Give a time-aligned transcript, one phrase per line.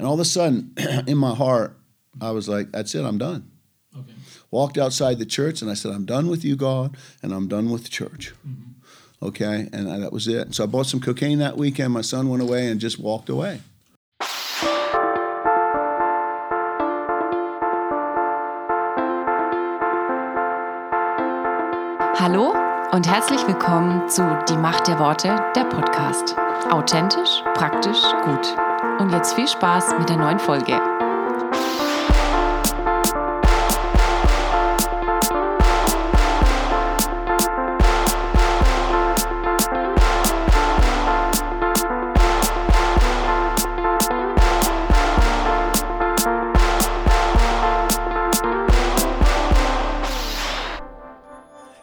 [0.00, 0.72] And all of a sudden,
[1.06, 1.76] in my heart,
[2.22, 3.50] I was like, that's it, I'm done.
[3.94, 4.14] Okay.
[4.50, 7.70] Walked outside the church and I said, I'm done with you, God, and I'm done
[7.70, 8.32] with the church.
[8.48, 9.26] Mm-hmm.
[9.26, 10.54] Okay, and that was it.
[10.54, 11.92] So I bought some cocaine that weekend.
[11.92, 13.60] My son went away and just walked away.
[22.18, 22.54] Hallo
[22.92, 26.34] und herzlich willkommen zu Die Macht der Worte, der Podcast.
[26.70, 28.69] Authentisch, praktisch, gut.
[29.00, 30.78] Und jetzt viel Spaß mit der neuen Folge.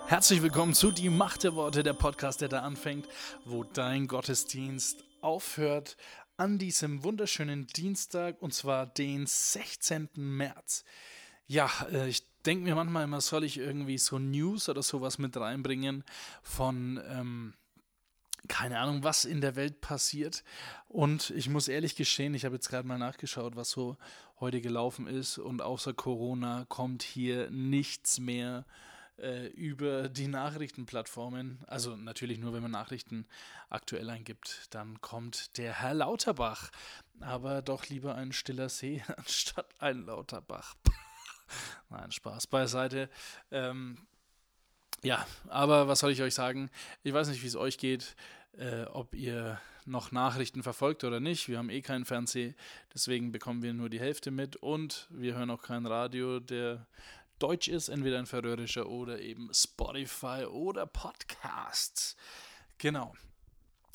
[0.06, 3.08] Herzlich willkommen zu Die Macht der Worte, der Podcast, der da anfängt,
[3.44, 5.98] wo dein Gottesdienst aufhört
[6.38, 10.10] an diesem wunderschönen Dienstag und zwar den 16.
[10.16, 10.86] März.
[11.48, 15.36] Ja, äh, ich denke mir manchmal immer, soll ich irgendwie so News oder sowas mit
[15.36, 16.04] reinbringen
[16.44, 17.54] von, ähm,
[18.48, 20.44] keine Ahnung, was in der Welt passiert.
[20.88, 23.98] Und ich muss ehrlich gestehen, ich habe jetzt gerade mal nachgeschaut, was so
[24.40, 28.64] heute gelaufen ist und außer Corona kommt hier nichts mehr
[29.20, 31.60] äh, über die Nachrichtenplattformen.
[31.68, 33.26] Also natürlich nur, wenn man Nachrichten
[33.70, 36.72] aktuell eingibt, dann kommt der Herr Lauterbach.
[37.20, 40.76] Aber doch lieber ein stiller See anstatt ein Lauterbach.
[41.90, 43.10] Nein, Spaß beiseite.
[43.52, 43.98] Ähm,
[45.04, 46.70] ja, aber was soll ich euch sagen?
[47.04, 48.16] Ich weiß nicht, wie es euch geht,
[48.58, 51.48] äh, ob ihr noch Nachrichten verfolgt oder nicht.
[51.48, 52.56] Wir haben eh keinen Fernseh,
[52.94, 56.40] deswegen bekommen wir nur die Hälfte mit und wir hören auch kein Radio.
[56.40, 56.86] Der
[57.40, 62.16] Deutsch ist, entweder ein Färöischer oder eben Spotify oder Podcasts.
[62.80, 63.14] Genau.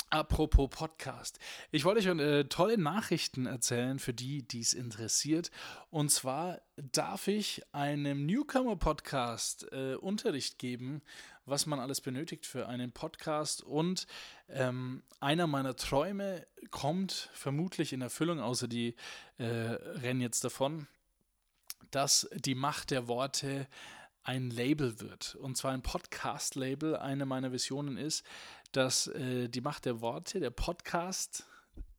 [0.09, 1.39] Apropos Podcast.
[1.71, 5.49] Ich wollte euch äh, tolle Nachrichten erzählen für die, die es interessiert.
[5.89, 11.01] Und zwar darf ich einem Newcomer-Podcast äh, Unterricht geben,
[11.45, 13.63] was man alles benötigt für einen Podcast.
[13.63, 14.05] Und
[14.49, 18.95] ähm, einer meiner Träume kommt vermutlich in Erfüllung, außer die
[19.39, 20.87] äh, rennen jetzt davon
[21.95, 23.67] dass die Macht der Worte
[24.23, 25.35] ein Label wird.
[25.35, 26.95] Und zwar ein Podcast-Label.
[26.95, 28.25] Eine meiner Visionen ist,
[28.71, 31.45] dass äh, die Macht der Worte, der Podcast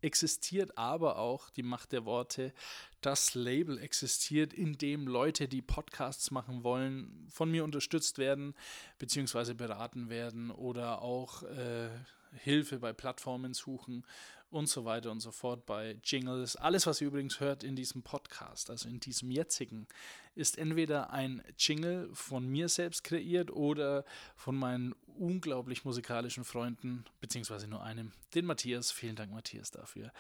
[0.01, 2.53] existiert, aber auch die Macht der Worte,
[3.01, 8.55] das Label existiert, in dem Leute, die Podcasts machen wollen, von mir unterstützt werden,
[8.99, 11.89] beziehungsweise beraten werden oder auch äh,
[12.33, 14.05] Hilfe bei Plattformen suchen
[14.55, 16.55] und so weiter und so fort bei Jingles.
[16.55, 19.89] Alles, was ihr übrigens hört in diesem Podcast, also in diesem jetzigen,
[20.37, 24.05] ist entweder ein Jingle von mir selbst kreiert oder
[24.37, 28.93] von meinen unglaublich musikalischen Freunden, beziehungsweise nur einem, den Matthias.
[28.93, 30.13] Vielen Dank, Matthias, dafür.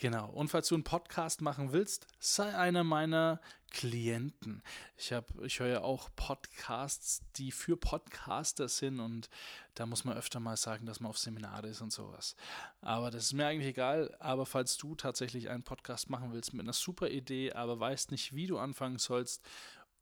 [0.00, 0.30] Genau.
[0.30, 3.40] Und falls du einen Podcast machen willst, sei einer meiner
[3.72, 4.62] Klienten.
[4.96, 9.28] Ich habe, ich höre ja auch Podcasts, die für Podcaster sind und
[9.74, 12.36] da muss man öfter mal sagen, dass man auf Seminare ist und sowas.
[12.80, 14.14] Aber das ist mir eigentlich egal.
[14.20, 18.36] Aber falls du tatsächlich einen Podcast machen willst mit einer super Idee, aber weißt nicht,
[18.36, 19.44] wie du anfangen sollst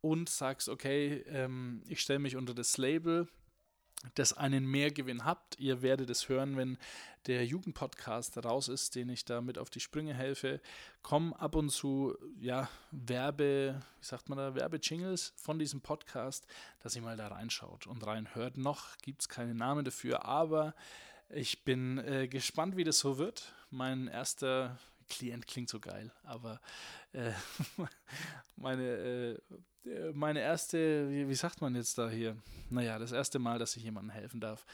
[0.03, 3.29] und sagst, okay, ähm, ich stelle mich unter das Label
[4.15, 5.59] das einen Mehrgewinn habt.
[5.59, 6.79] Ihr werdet es hören, wenn
[7.27, 10.61] der Jugendpodcast raus ist, den ich da mit auf die Sprünge helfe.
[11.03, 16.47] Kommen ab und zu, ja, Werbe, wie sagt man da, Werbejingles von diesem Podcast,
[16.81, 18.57] dass ihr mal da reinschaut und reinhört.
[18.57, 20.75] Noch gibt es keine Namen dafür, aber
[21.29, 23.53] ich bin äh, gespannt, wie das so wird.
[23.71, 24.79] Mein erster
[25.09, 26.61] Klient klingt so geil, aber
[27.13, 27.33] äh,
[28.57, 29.39] meine, äh,
[30.13, 32.37] meine erste, wie, wie, sagt man jetzt da hier?
[32.71, 34.67] Naja, das erste Mal, dass ich jemandem helfen darf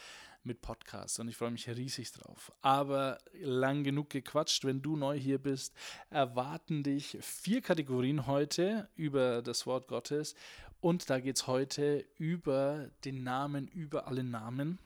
[0.44, 2.52] mit Podcasts und ich freue mich riesig drauf.
[2.62, 5.74] Aber lang genug gequatscht, wenn du neu hier bist,
[6.10, 10.34] erwarten dich vier Kategorien heute über das Wort Gottes
[10.80, 14.78] und da geht es heute über den Namen über alle Namen.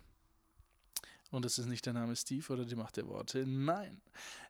[1.37, 3.45] Und es ist nicht der Name Steve oder die Macht der Worte.
[3.47, 4.01] Nein,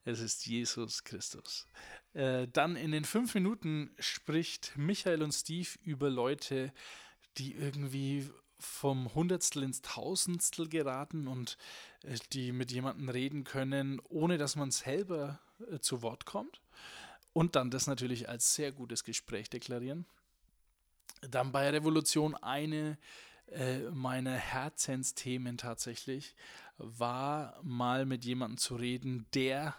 [0.04, 1.66] es ist Jesus Christus.
[2.14, 6.72] Äh, dann in den fünf Minuten spricht Michael und Steve über Leute,
[7.38, 8.30] die irgendwie
[8.60, 11.58] vom Hundertstel ins Tausendstel geraten und
[12.04, 16.60] äh, die mit jemandem reden können, ohne dass man selber äh, zu Wort kommt.
[17.32, 20.06] Und dann das natürlich als sehr gutes Gespräch deklarieren.
[21.22, 22.96] Dann bei Revolution eine
[23.48, 26.34] äh, meiner Herzensthemen tatsächlich
[26.78, 29.74] war, mal mit jemandem zu reden, der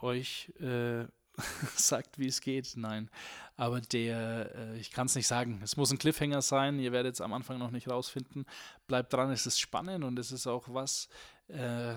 [0.00, 1.06] euch äh,
[1.76, 2.72] sagt, wie es geht.
[2.76, 3.10] Nein,
[3.56, 5.60] aber der, äh, ich kann es nicht sagen.
[5.62, 6.78] Es muss ein Cliffhanger sein.
[6.78, 8.46] Ihr werdet es am Anfang noch nicht rausfinden.
[8.86, 11.08] Bleibt dran, es ist spannend und es ist auch was,
[11.48, 11.94] äh,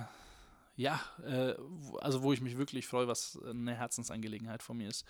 [0.75, 1.55] ja, äh,
[2.01, 5.05] also wo ich mich wirklich freue, was eine Herzensangelegenheit von mir ist.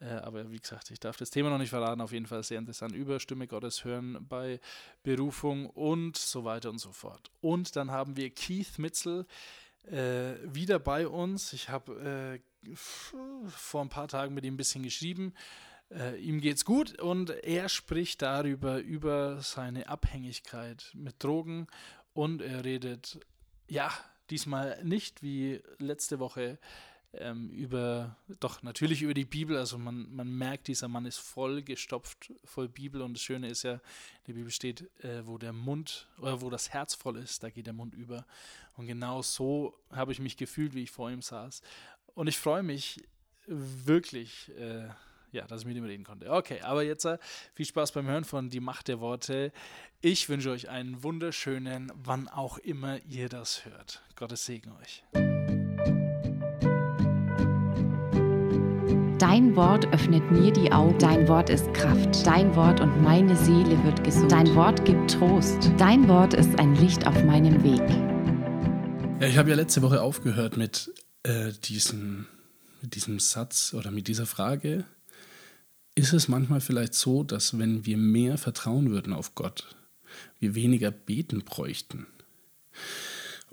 [0.00, 2.00] Äh, aber wie gesagt, ich darf das Thema noch nicht verraten.
[2.00, 2.94] Auf jeden Fall sehr interessant.
[2.94, 4.60] Über Stimme Gottes hören bei
[5.02, 7.30] Berufung und so weiter und so fort.
[7.40, 9.26] Und dann haben wir Keith Mitzel
[9.84, 11.52] äh, wieder bei uns.
[11.52, 15.32] Ich habe äh, vor ein paar Tagen mit ihm ein bisschen geschrieben.
[15.90, 21.68] Äh, ihm geht's gut und er spricht darüber, über seine Abhängigkeit mit Drogen
[22.12, 23.20] und er redet,
[23.68, 23.92] ja,
[24.30, 26.58] diesmal nicht wie letzte Woche
[27.20, 29.56] ähm, über, doch natürlich über die Bibel.
[29.56, 33.02] Also man, man merkt, dieser Mann ist voll gestopft, voll Bibel.
[33.02, 33.80] Und das Schöne ist ja, in
[34.28, 37.66] der Bibel steht, äh, wo der Mund oder wo das Herz voll ist, da geht
[37.66, 38.26] der Mund über.
[38.76, 41.62] Und genau so habe ich mich gefühlt, wie ich vor ihm saß.
[42.14, 43.02] Und ich freue mich
[43.46, 44.50] wirklich.
[44.58, 44.88] Äh,
[45.32, 46.30] ja, dass ich mit ihm reden konnte.
[46.30, 47.18] Okay, aber jetzt äh,
[47.54, 49.52] viel Spaß beim Hören von Die Macht der Worte.
[50.00, 54.02] Ich wünsche euch einen wunderschönen, wann auch immer ihr das hört.
[54.16, 55.04] Gottes Segen euch.
[59.18, 60.98] Dein Wort öffnet mir die Augen.
[60.98, 62.26] Dein Wort ist Kraft.
[62.26, 64.30] Dein Wort und meine Seele wird gesund.
[64.30, 65.70] Dein Wort gibt Trost.
[65.78, 67.80] Dein Wort ist ein Licht auf meinem Weg.
[69.18, 70.92] Ja, ich habe ja letzte Woche aufgehört mit,
[71.22, 72.26] äh, diesem,
[72.82, 74.84] mit diesem Satz oder mit dieser Frage.
[75.94, 79.76] Ist es manchmal vielleicht so, dass wenn wir mehr vertrauen würden auf Gott,
[80.40, 82.06] wir weniger beten bräuchten?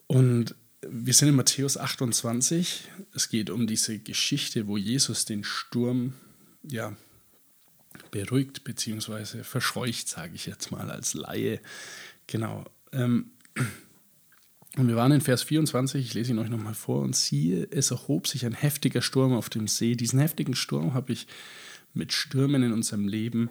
[0.07, 0.55] Und
[0.89, 2.83] wir sind in Matthäus 28.
[3.13, 6.13] Es geht um diese Geschichte, wo Jesus den Sturm
[6.63, 6.95] ja,
[8.11, 9.43] beruhigt bzw.
[9.43, 11.59] verscheucht, sage ich jetzt mal als Laie.
[12.27, 12.65] Genau.
[12.91, 13.31] Ähm,
[14.77, 17.01] und wir waren in Vers 24, ich lese ihn euch nochmal vor.
[17.01, 19.95] Und siehe, es erhob sich ein heftiger Sturm auf dem See.
[19.95, 21.27] Diesen heftigen Sturm habe ich
[21.93, 23.49] mit Stürmen in unserem Leben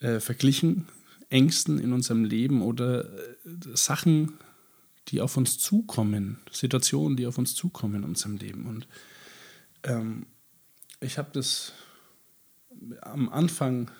[0.00, 0.86] äh, verglichen,
[1.28, 3.36] Ängsten in unserem Leben oder äh,
[3.74, 4.34] Sachen,
[5.08, 8.66] die auf uns zukommen, Situationen, die auf uns zukommen in unserem Leben.
[8.66, 8.88] Und
[9.84, 10.26] ähm,
[11.00, 11.72] ich habe das
[13.02, 13.90] am Anfang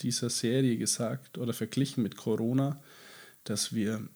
[0.00, 2.80] dieser Serie gesagt oder verglichen mit Corona,
[3.44, 4.08] dass wir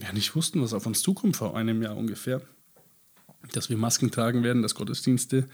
[0.00, 2.42] ja nicht wussten, was auf uns zukommt vor einem Jahr ungefähr.
[3.52, 5.48] Dass wir Masken tragen werden, dass Gottesdienste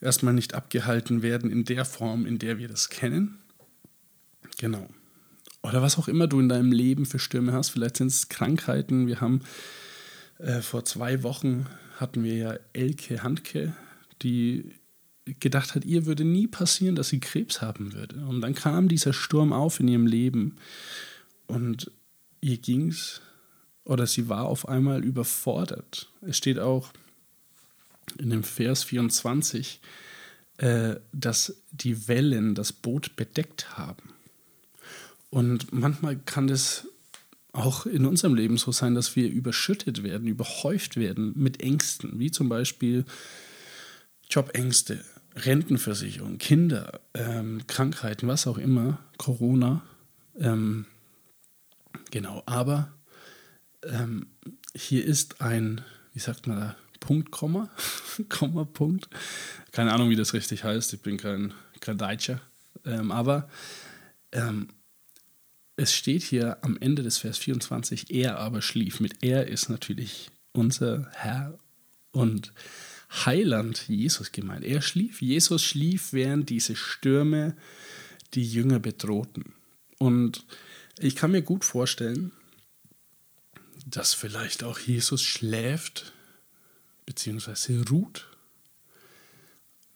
[0.00, 3.38] erstmal nicht abgehalten werden in der Form, in der wir das kennen.
[4.58, 4.88] Genau
[5.62, 7.70] oder was auch immer du in deinem Leben für Stürme hast.
[7.70, 9.06] Vielleicht sind es Krankheiten.
[9.06, 9.42] Wir haben
[10.38, 11.66] äh, vor zwei Wochen
[11.96, 13.74] hatten wir ja Elke Handke,
[14.22, 14.72] die
[15.24, 18.24] gedacht hat, ihr würde nie passieren, dass sie Krebs haben würde.
[18.26, 20.56] Und dann kam dieser Sturm auf in ihrem Leben
[21.46, 21.92] und
[22.40, 23.20] ihr ging's
[23.84, 26.10] oder sie war auf einmal überfordert.
[26.22, 26.92] Es steht auch
[28.18, 29.80] in dem Vers 24,
[30.58, 34.11] äh, dass die Wellen das Boot bedeckt haben.
[35.32, 36.86] Und manchmal kann das
[37.52, 42.30] auch in unserem Leben so sein, dass wir überschüttet werden, überhäuft werden mit Ängsten, wie
[42.30, 43.06] zum Beispiel
[44.28, 45.02] Jobängste,
[45.34, 49.80] Rentenversicherung, Kinder, ähm, Krankheiten, was auch immer, Corona.
[50.38, 50.84] Ähm,
[52.10, 52.92] genau, aber
[53.84, 54.26] ähm,
[54.74, 55.80] hier ist ein,
[56.12, 57.70] wie sagt man da, Punkt, Komma,
[58.28, 59.08] Komma, Punkt.
[59.70, 62.42] Keine Ahnung, wie das richtig heißt, ich bin kein, kein Deutscher.
[62.84, 63.48] Ähm, aber
[64.32, 64.68] ähm,
[65.76, 69.00] es steht hier am Ende des Vers 24, er aber schlief.
[69.00, 71.58] Mit er ist natürlich unser Herr
[72.10, 72.52] und
[73.24, 74.64] Heiland Jesus gemeint.
[74.64, 77.56] Er schlief, Jesus schlief, während diese Stürme
[78.34, 79.54] die Jünger bedrohten.
[79.98, 80.44] Und
[80.98, 82.32] ich kann mir gut vorstellen,
[83.86, 86.12] dass vielleicht auch Jesus schläft
[87.06, 87.82] bzw.
[87.90, 88.28] ruht,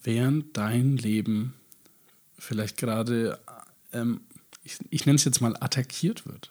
[0.02, 1.54] während dein Leben
[2.38, 3.38] vielleicht gerade
[3.92, 4.20] ähm,
[4.66, 6.50] ich, ich nenne es jetzt mal, attackiert wird.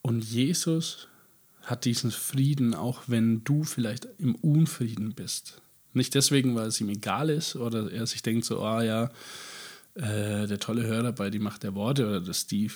[0.00, 1.08] Und Jesus
[1.62, 5.60] hat diesen Frieden, auch wenn du vielleicht im Unfrieden bist.
[5.92, 9.10] Nicht deswegen, weil es ihm egal ist oder er sich denkt so, ah ja,
[9.94, 12.74] äh, der tolle Hörer bei die Macht der Worte oder der Steve,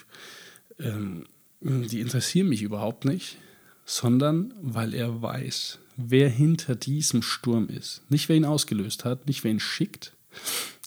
[0.79, 1.27] ähm,
[1.61, 3.37] die interessieren mich überhaupt nicht,
[3.85, 8.03] sondern weil er weiß, wer hinter diesem Sturm ist.
[8.09, 10.13] Nicht wer ihn ausgelöst hat, nicht wer ihn schickt,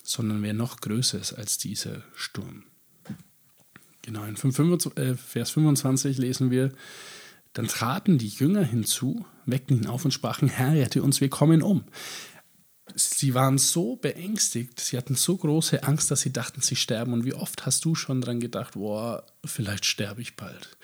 [0.03, 2.63] sondern wer noch größer ist als dieser Sturm.
[4.15, 6.71] In äh, Vers 25 lesen wir,
[7.53, 11.61] dann traten die Jünger hinzu, weckten ihn auf und sprachen, Herr, rette uns, wir kommen
[11.61, 11.83] um.
[12.95, 17.13] Sie waren so beängstigt, sie hatten so große Angst, dass sie dachten, sie sterben.
[17.13, 20.77] Und wie oft hast du schon dran gedacht, boah, vielleicht sterbe ich bald.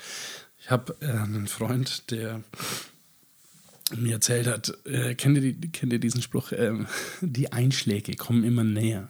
[0.60, 2.43] Ich habe äh, einen Freund, der
[3.96, 6.74] mir erzählt hat, äh, kennt, ihr, kennt ihr diesen Spruch, äh,
[7.22, 9.10] die Einschläge kommen immer näher.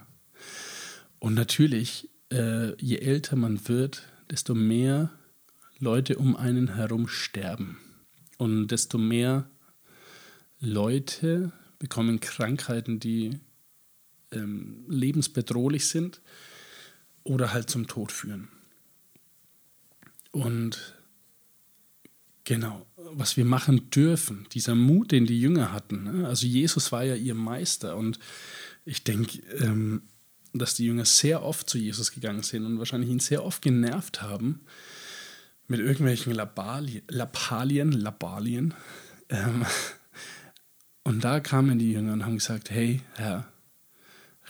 [1.19, 5.11] Und natürlich äh, je älter man wird, desto mehr
[5.79, 7.77] Leute um einen herum sterben.
[8.37, 9.49] Und desto mehr
[10.59, 13.39] Leute bekommen Krankheiten, die
[14.31, 16.21] ähm, lebensbedrohlich sind
[17.23, 18.47] oder halt zum Tod führen.
[20.31, 20.95] Und
[22.43, 26.03] genau, was wir machen dürfen, dieser Mut, den die Jünger hatten.
[26.03, 26.27] Ne?
[26.27, 28.19] Also Jesus war ja ihr Meister und
[28.85, 30.03] ich denke, ähm,
[30.59, 34.21] dass die Jünger sehr oft zu Jesus gegangen sind und wahrscheinlich ihn sehr oft genervt
[34.21, 34.61] haben
[35.67, 38.73] mit irgendwelchen Labalien, Lappalien, Labalien.
[39.29, 39.65] Ähm,
[41.03, 43.47] und da kamen die Jünger und haben gesagt, hey Herr,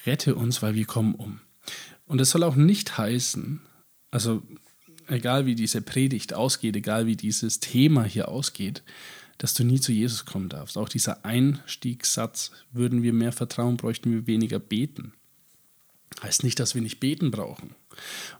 [0.05, 1.39] rette uns, weil wir kommen um.
[2.05, 3.61] Und das soll auch nicht heißen,
[4.11, 4.41] also
[5.07, 8.83] egal wie diese Predigt ausgeht, egal wie dieses Thema hier ausgeht,
[9.37, 10.77] dass du nie zu Jesus kommen darfst.
[10.77, 15.13] Auch dieser Einstiegssatz, würden wir mehr vertrauen, bräuchten wir weniger beten.
[16.21, 17.75] Heißt nicht, dass wir nicht beten brauchen.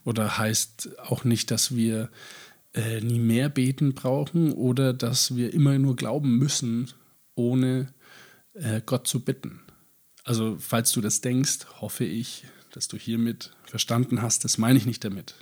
[0.04, 2.10] Oder heißt auch nicht, dass wir
[2.74, 6.92] äh, nie mehr beten brauchen oder dass wir immer nur glauben müssen,
[7.36, 7.94] ohne
[8.54, 9.62] äh, Gott zu bitten.
[10.24, 14.86] Also falls du das denkst, hoffe ich, dass du hiermit verstanden hast, das meine ich
[14.86, 15.36] nicht damit.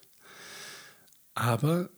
[1.33, 1.89] Aber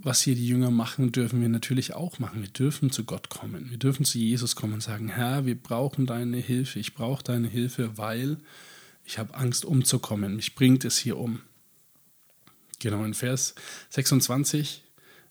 [0.00, 2.40] was hier die Jünger machen, dürfen wir natürlich auch machen.
[2.40, 3.70] Wir dürfen zu Gott kommen.
[3.70, 6.78] Wir dürfen zu Jesus kommen und sagen, Herr, wir brauchen deine Hilfe.
[6.78, 8.38] Ich brauche deine Hilfe, weil
[9.08, 10.36] ich habe Angst umzukommen.
[10.36, 11.40] Mich bringt es hier um.
[12.78, 13.54] Genau, in Vers
[13.88, 14.84] 26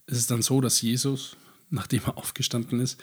[0.07, 1.37] ist es dann so, dass Jesus,
[1.69, 2.99] nachdem er aufgestanden ist,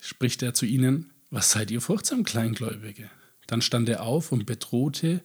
[0.00, 3.10] spricht er zu ihnen, was seid ihr furchtsam, Kleingläubige?
[3.48, 5.22] Dann stand er auf und bedrohte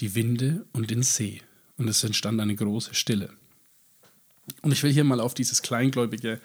[0.00, 1.42] die Winde und den See.
[1.76, 3.30] Und es entstand eine große Stille.
[4.62, 6.40] Und ich will hier mal auf dieses Kleingläubige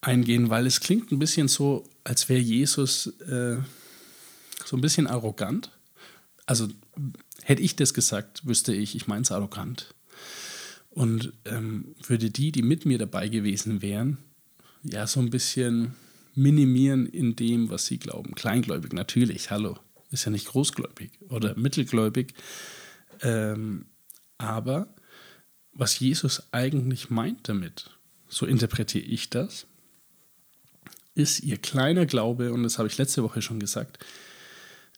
[0.00, 3.58] eingehen, weil es klingt ein bisschen so, als wäre Jesus äh,
[4.64, 5.70] so ein bisschen arrogant.
[6.46, 6.68] Also
[7.42, 9.94] hätte ich das gesagt, wüsste ich, ich meine es arrogant.
[10.90, 14.18] Und ähm, würde die, die mit mir dabei gewesen wären,
[14.84, 15.94] ja, so ein bisschen
[16.34, 18.34] minimieren in dem, was sie glauben.
[18.34, 19.78] Kleingläubig, natürlich, hallo,
[20.10, 22.34] ist ja nicht großgläubig oder mittelgläubig.
[23.22, 23.86] Ähm,
[24.38, 24.94] aber
[25.72, 27.90] was Jesus eigentlich meint damit,
[28.28, 29.66] so interpretiere ich das,
[31.14, 34.04] ist ihr kleiner Glaube, und das habe ich letzte Woche schon gesagt,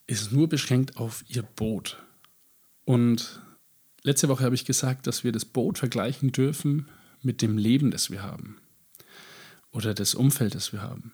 [0.07, 2.03] ist nur beschränkt auf ihr Boot.
[2.85, 3.41] Und
[4.03, 6.89] letzte Woche habe ich gesagt, dass wir das Boot vergleichen dürfen
[7.23, 8.59] mit dem Leben, das wir haben.
[9.73, 11.13] Oder das Umfeld, das wir haben.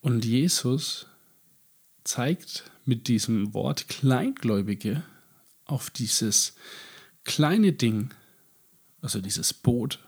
[0.00, 1.06] Und Jesus
[2.04, 5.02] zeigt mit diesem Wort Kleingläubige
[5.64, 6.54] auf dieses
[7.24, 8.10] kleine Ding,
[9.02, 9.98] also dieses Boot,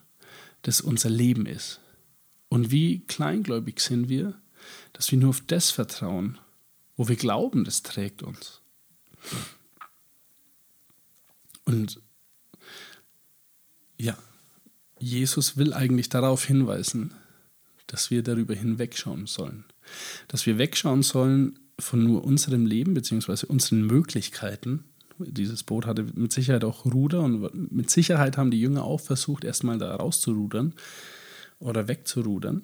[0.63, 1.81] das unser Leben ist.
[2.49, 4.35] Und wie kleingläubig sind wir,
[4.93, 6.39] dass wir nur auf das vertrauen,
[7.03, 8.61] wo wir glauben, das trägt uns.
[11.65, 12.01] Und
[13.99, 14.17] ja,
[15.01, 17.13] Jesus will eigentlich darauf hinweisen,
[17.89, 19.65] dass wir darüber hinwegschauen sollen.
[20.29, 23.47] Dass wir wegschauen sollen von nur unserem Leben bzw.
[23.47, 24.85] unseren Möglichkeiten
[25.19, 29.43] dieses Boot hatte mit Sicherheit auch Ruder und mit Sicherheit haben die Jünger auch versucht,
[29.43, 30.75] erstmal da rauszurudern
[31.59, 32.63] oder wegzurudern.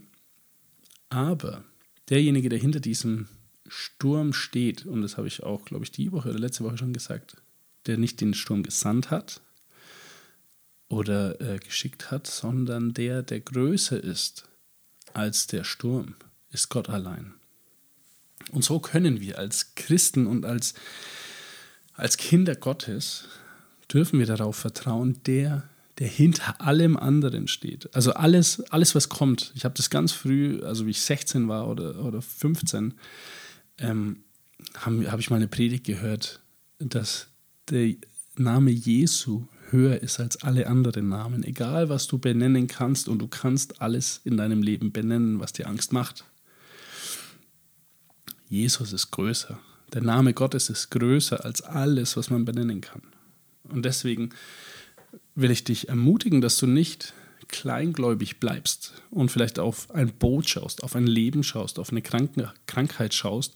[1.09, 1.64] Aber
[2.09, 3.26] derjenige, der hinter diesem
[3.69, 6.93] Sturm steht, und das habe ich auch, glaube ich, die Woche oder letzte Woche schon
[6.93, 7.37] gesagt,
[7.87, 9.41] der nicht den Sturm gesandt hat
[10.89, 14.49] oder äh, geschickt hat, sondern der, der größer ist
[15.15, 16.15] als der Sturm,
[16.51, 17.35] ist Gott allein.
[18.53, 20.75] Und so können wir als Christen und als
[21.99, 23.25] als Kinder Gottes
[23.93, 27.93] dürfen wir darauf vertrauen, der, der hinter allem anderen steht.
[27.93, 29.51] Also alles, alles was kommt.
[29.57, 32.95] Ich habe das ganz früh, also wie ich 16 war oder, oder 15,
[33.78, 34.25] ähm,
[34.75, 36.40] habe hab ich mal eine Predigt gehört,
[36.78, 37.28] dass
[37.70, 37.94] der
[38.37, 41.44] Name Jesu höher ist als alle anderen Namen.
[41.44, 45.68] Egal, was du benennen kannst und du kannst alles in deinem Leben benennen, was dir
[45.68, 46.25] Angst macht.
[48.49, 49.58] Jesus ist größer.
[49.92, 53.02] Der Name Gottes ist größer als alles, was man benennen kann.
[53.64, 54.30] Und deswegen
[55.35, 57.14] will ich dich ermutigen, dass du nicht
[57.49, 62.31] kleingläubig bleibst und vielleicht auf ein Boot schaust, auf ein Leben schaust, auf eine Krank
[62.67, 63.55] Krankheit schaust,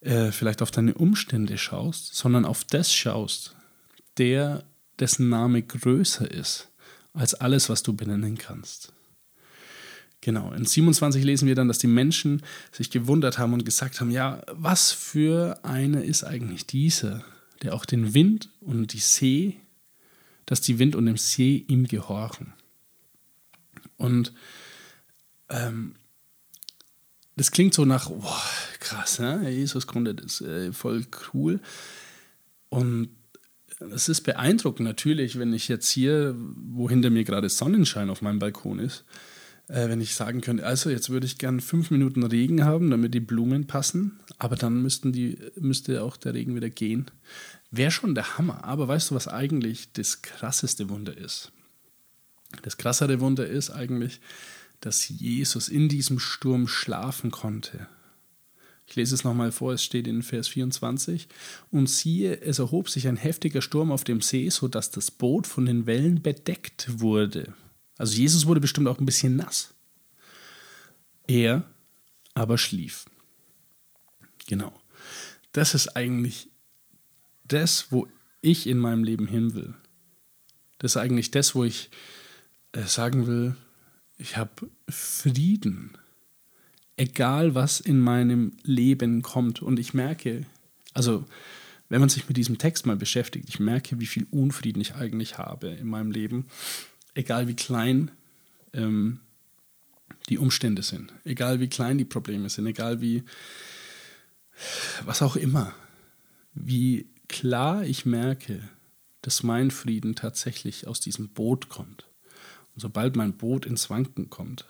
[0.00, 3.56] äh, vielleicht auf deine Umstände schaust, sondern auf das schaust,
[4.18, 4.64] der,
[4.98, 6.68] dessen Name größer ist
[7.14, 8.92] als alles, was du benennen kannst.
[10.20, 14.10] Genau, in 27 lesen wir dann, dass die Menschen sich gewundert haben und gesagt haben,
[14.10, 17.24] ja, was für eine ist eigentlich dieser,
[17.62, 19.56] der auch den Wind und die See,
[20.46, 22.52] dass die Wind und dem See ihm gehorchen.
[24.02, 24.32] Und
[25.48, 25.94] ähm,
[27.36, 28.42] das klingt so nach, boah,
[28.80, 29.48] krass, ne?
[29.48, 31.60] Jesus konnte das äh, voll cool.
[32.68, 33.10] Und
[33.92, 38.40] es ist beeindruckend natürlich, wenn ich jetzt hier, wo hinter mir gerade Sonnenschein auf meinem
[38.40, 39.04] Balkon ist,
[39.68, 43.14] äh, wenn ich sagen könnte, also jetzt würde ich gern fünf Minuten Regen haben, damit
[43.14, 47.06] die Blumen passen, aber dann müssten die, müsste auch der Regen wieder gehen.
[47.70, 48.64] Wäre schon der Hammer.
[48.64, 51.52] Aber weißt du, was eigentlich das krasseste Wunder ist?
[52.62, 54.20] Das krassere Wunder ist eigentlich,
[54.80, 57.88] dass Jesus in diesem Sturm schlafen konnte.
[58.86, 61.28] Ich lese es nochmal vor, es steht in Vers 24.
[61.70, 65.64] Und siehe, es erhob sich ein heftiger Sturm auf dem See, sodass das Boot von
[65.64, 67.54] den Wellen bedeckt wurde.
[67.96, 69.72] Also Jesus wurde bestimmt auch ein bisschen nass.
[71.26, 71.64] Er
[72.34, 73.06] aber schlief.
[74.46, 74.72] Genau.
[75.52, 76.48] Das ist eigentlich
[77.44, 78.08] das, wo
[78.40, 79.74] ich in meinem Leben hin will.
[80.78, 81.90] Das ist eigentlich das, wo ich
[82.74, 83.56] sagen will,
[84.18, 85.96] ich habe Frieden,
[86.96, 89.62] egal was in meinem Leben kommt.
[89.62, 90.46] Und ich merke,
[90.94, 91.24] also
[91.88, 95.38] wenn man sich mit diesem Text mal beschäftigt, ich merke, wie viel Unfrieden ich eigentlich
[95.38, 96.46] habe in meinem Leben,
[97.14, 98.10] egal wie klein
[98.72, 99.20] ähm,
[100.28, 103.24] die Umstände sind, egal wie klein die Probleme sind, egal wie
[105.04, 105.74] was auch immer,
[106.54, 108.68] wie klar ich merke,
[109.22, 112.06] dass mein Frieden tatsächlich aus diesem Boot kommt.
[112.74, 114.64] Sobald mein Boot ins Wanken kommt,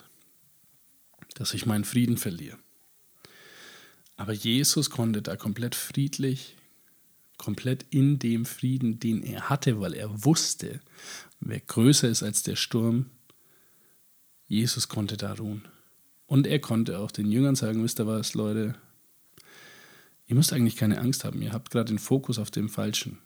[1.35, 2.59] dass ich meinen Frieden verliere.
[4.17, 6.57] Aber Jesus konnte da komplett friedlich,
[7.39, 10.81] komplett in dem Frieden, den er hatte, weil er wusste,
[11.41, 13.07] wer größer ist als der Sturm,
[14.47, 15.67] Jesus konnte da ruhen.
[16.27, 18.75] Und er konnte auch den Jüngern sagen, wisst ihr was, Leute,
[20.27, 23.19] ihr müsst eigentlich keine Angst haben, ihr habt gerade den Fokus auf dem Falschen.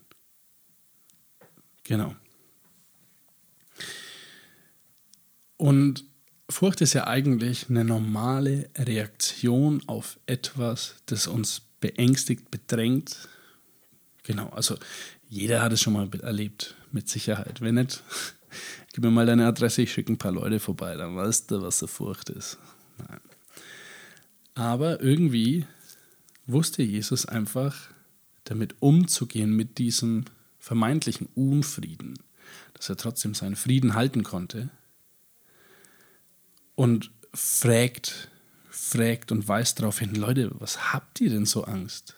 [1.84, 2.16] Genau.
[5.56, 6.04] Und
[6.48, 13.28] Furcht ist ja eigentlich eine normale Reaktion auf etwas, das uns beängstigt, bedrängt.
[14.22, 14.76] Genau, also
[15.28, 17.60] jeder hat es schon mal erlebt, mit Sicherheit.
[17.60, 18.02] Wenn nicht,
[18.92, 21.78] gib mir mal deine Adresse, ich schicke ein paar Leute vorbei, dann weißt du, was
[21.78, 22.58] so Furcht ist.
[22.98, 23.20] Nein.
[24.54, 25.66] Aber irgendwie
[26.46, 27.90] wusste Jesus einfach,
[28.44, 30.24] damit umzugehen, mit diesem
[30.60, 32.14] vermeintlichen Unfrieden,
[32.74, 34.70] dass er trotzdem seinen Frieden halten konnte
[36.76, 38.28] und fragt,
[38.70, 42.14] fragt und weist darauf hin, Leute, was habt ihr denn so Angst?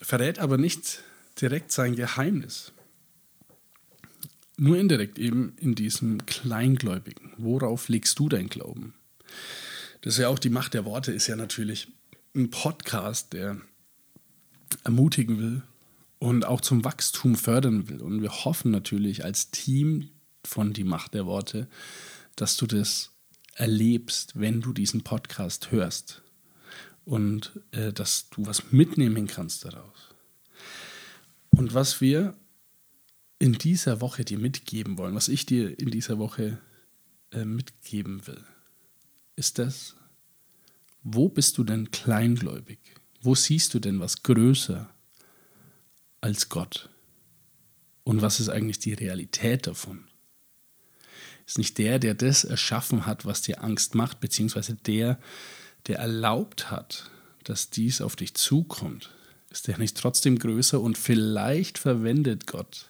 [0.00, 1.02] Verrät aber nicht
[1.40, 2.72] direkt sein Geheimnis.
[4.56, 7.32] Nur indirekt eben in diesem Kleingläubigen.
[7.36, 8.94] Worauf legst du dein Glauben?
[10.00, 11.88] Das ist ja auch die Macht der Worte, ist ja natürlich
[12.34, 13.60] ein Podcast, der
[14.84, 15.62] ermutigen will
[16.18, 18.00] und auch zum Wachstum fördern will.
[18.00, 20.10] Und wir hoffen natürlich als Team
[20.44, 21.68] von Die Macht der Worte,
[22.36, 23.15] dass du das
[23.56, 26.22] erlebst, wenn du diesen Podcast hörst
[27.04, 30.14] und äh, dass du was mitnehmen kannst daraus.
[31.50, 32.36] Und was wir
[33.38, 36.58] in dieser Woche dir mitgeben wollen, was ich dir in dieser Woche
[37.32, 38.44] äh, mitgeben will,
[39.36, 39.96] ist das,
[41.02, 42.78] wo bist du denn kleingläubig?
[43.22, 44.88] Wo siehst du denn was größer
[46.20, 46.90] als Gott?
[48.04, 50.08] Und was ist eigentlich die Realität davon?
[51.46, 55.18] Ist nicht der, der das erschaffen hat, was dir Angst macht, beziehungsweise der,
[55.86, 57.10] der erlaubt hat,
[57.44, 59.10] dass dies auf dich zukommt.
[59.50, 62.88] Ist der nicht trotzdem größer und vielleicht verwendet Gott,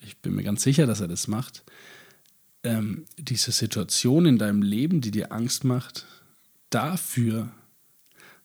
[0.00, 1.62] ich bin mir ganz sicher, dass er das macht,
[2.62, 6.06] ähm, diese Situation in deinem Leben, die dir Angst macht,
[6.70, 7.50] dafür,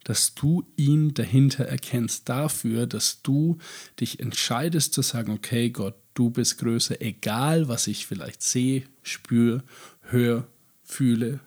[0.03, 3.57] dass du ihn dahinter erkennst, dafür, dass du
[3.99, 9.63] dich entscheidest zu sagen, okay Gott, du bist größer, egal was ich vielleicht sehe, spüre,
[10.01, 10.45] höre,
[10.83, 11.39] fühle,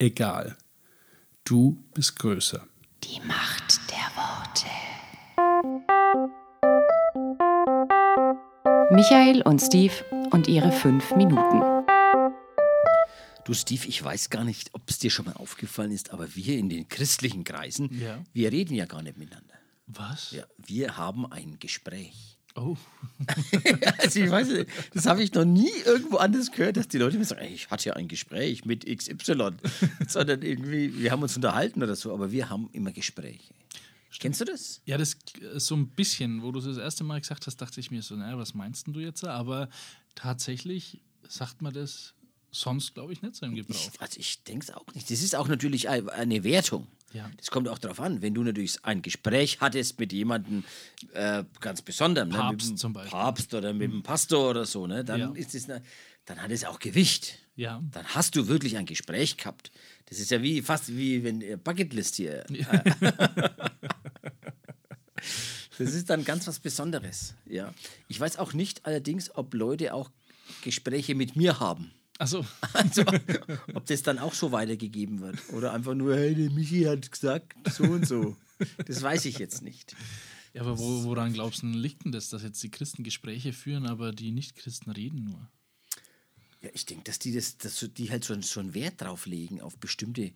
[0.00, 0.56] egal.
[1.44, 2.66] Du bist größer.
[3.04, 4.66] Die Macht der Worte.
[8.92, 9.94] Michael und Steve
[10.32, 11.60] und ihre fünf Minuten.
[13.44, 16.58] Du, Steve, ich weiß gar nicht, ob es dir schon mal aufgefallen ist, aber wir
[16.58, 18.18] in den christlichen Kreisen, ja.
[18.32, 19.54] wir reden ja gar nicht miteinander.
[19.86, 20.32] Was?
[20.32, 22.35] Ja, wir haben ein Gespräch.
[22.56, 22.76] Oh.
[23.98, 27.18] also ich weiß nicht, das habe ich noch nie irgendwo anders gehört, dass die Leute
[27.18, 29.52] mir sagen, ey, ich hatte ja ein Gespräch mit XY,
[30.08, 33.52] sondern irgendwie, wir haben uns unterhalten oder so, aber wir haben immer Gespräche.
[34.08, 34.20] Stimmt.
[34.20, 34.80] Kennst du das?
[34.86, 35.18] Ja, das
[35.54, 38.00] ist so ein bisschen, wo du es das erste Mal gesagt hast, dachte ich mir
[38.00, 39.24] so, naja, was meinst du jetzt?
[39.24, 39.68] Aber
[40.14, 42.14] tatsächlich sagt man das
[42.50, 43.74] sonst, glaube ich, nicht so im Gebrauch.
[43.74, 45.10] Ich, also ich denke es auch nicht.
[45.10, 46.86] Das ist auch natürlich eine Wertung.
[47.12, 47.30] Ja.
[47.36, 50.64] Das kommt auch darauf an, wenn du natürlich ein Gespräch hattest mit jemandem
[51.12, 53.12] äh, ganz besonderem, Papst ne, mit zum Beispiel.
[53.12, 55.32] Papst oder mit dem Pastor oder so, ne, dann, ja.
[55.32, 55.82] ist es eine,
[56.26, 57.38] dann hat es auch Gewicht.
[57.54, 57.82] Ja.
[57.90, 59.70] Dann hast du wirklich ein Gespräch gehabt.
[60.06, 62.44] Das ist ja wie fast wie wenn äh, Bucketlist hier.
[62.50, 62.66] Ja.
[65.78, 67.34] das ist dann ganz was Besonderes.
[67.46, 67.72] Ja.
[68.08, 70.10] Ich weiß auch nicht allerdings, ob Leute auch
[70.62, 71.92] Gespräche mit mir haben.
[72.18, 72.44] Also.
[72.72, 73.02] also,
[73.74, 77.54] ob das dann auch so weitergegeben wird oder einfach nur, hey, der Michi hat gesagt,
[77.70, 78.36] so und so.
[78.86, 79.94] Das weiß ich jetzt nicht.
[80.54, 83.86] Ja, aber wo, woran glaubst du, liegt denn das, dass jetzt die Christen Gespräche führen,
[83.86, 85.50] aber die Nicht-Christen reden nur?
[86.62, 89.60] Ja, ich denke, dass die, das, dass die halt so, so einen Wert drauf legen,
[89.60, 90.32] auf bestimmte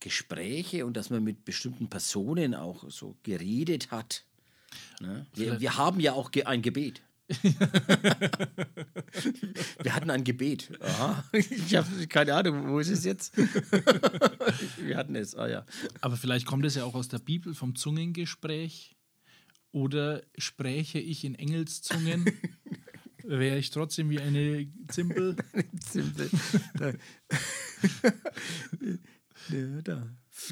[0.00, 4.24] Gespräche und dass man mit bestimmten Personen auch so geredet hat.
[5.00, 5.26] Ne?
[5.34, 7.02] Wir, wir, haben ja auch ein Gebet.
[9.82, 10.70] wir hatten ein Gebet.
[10.80, 11.24] Aha.
[11.32, 13.36] Ich habe keine Ahnung, wo ist es jetzt?
[14.78, 15.66] wir hatten es, ah ja.
[16.00, 18.96] Aber vielleicht kommt es ja auch aus der Bibel vom Zungengespräch.
[19.72, 22.26] Oder spräche ich in Engelszungen?
[23.24, 25.36] wäre ich trotzdem wie eine Zimpel.
[25.80, 26.28] Zimpel.
[26.74, 26.92] Da.
[29.50, 30.06] ja, da.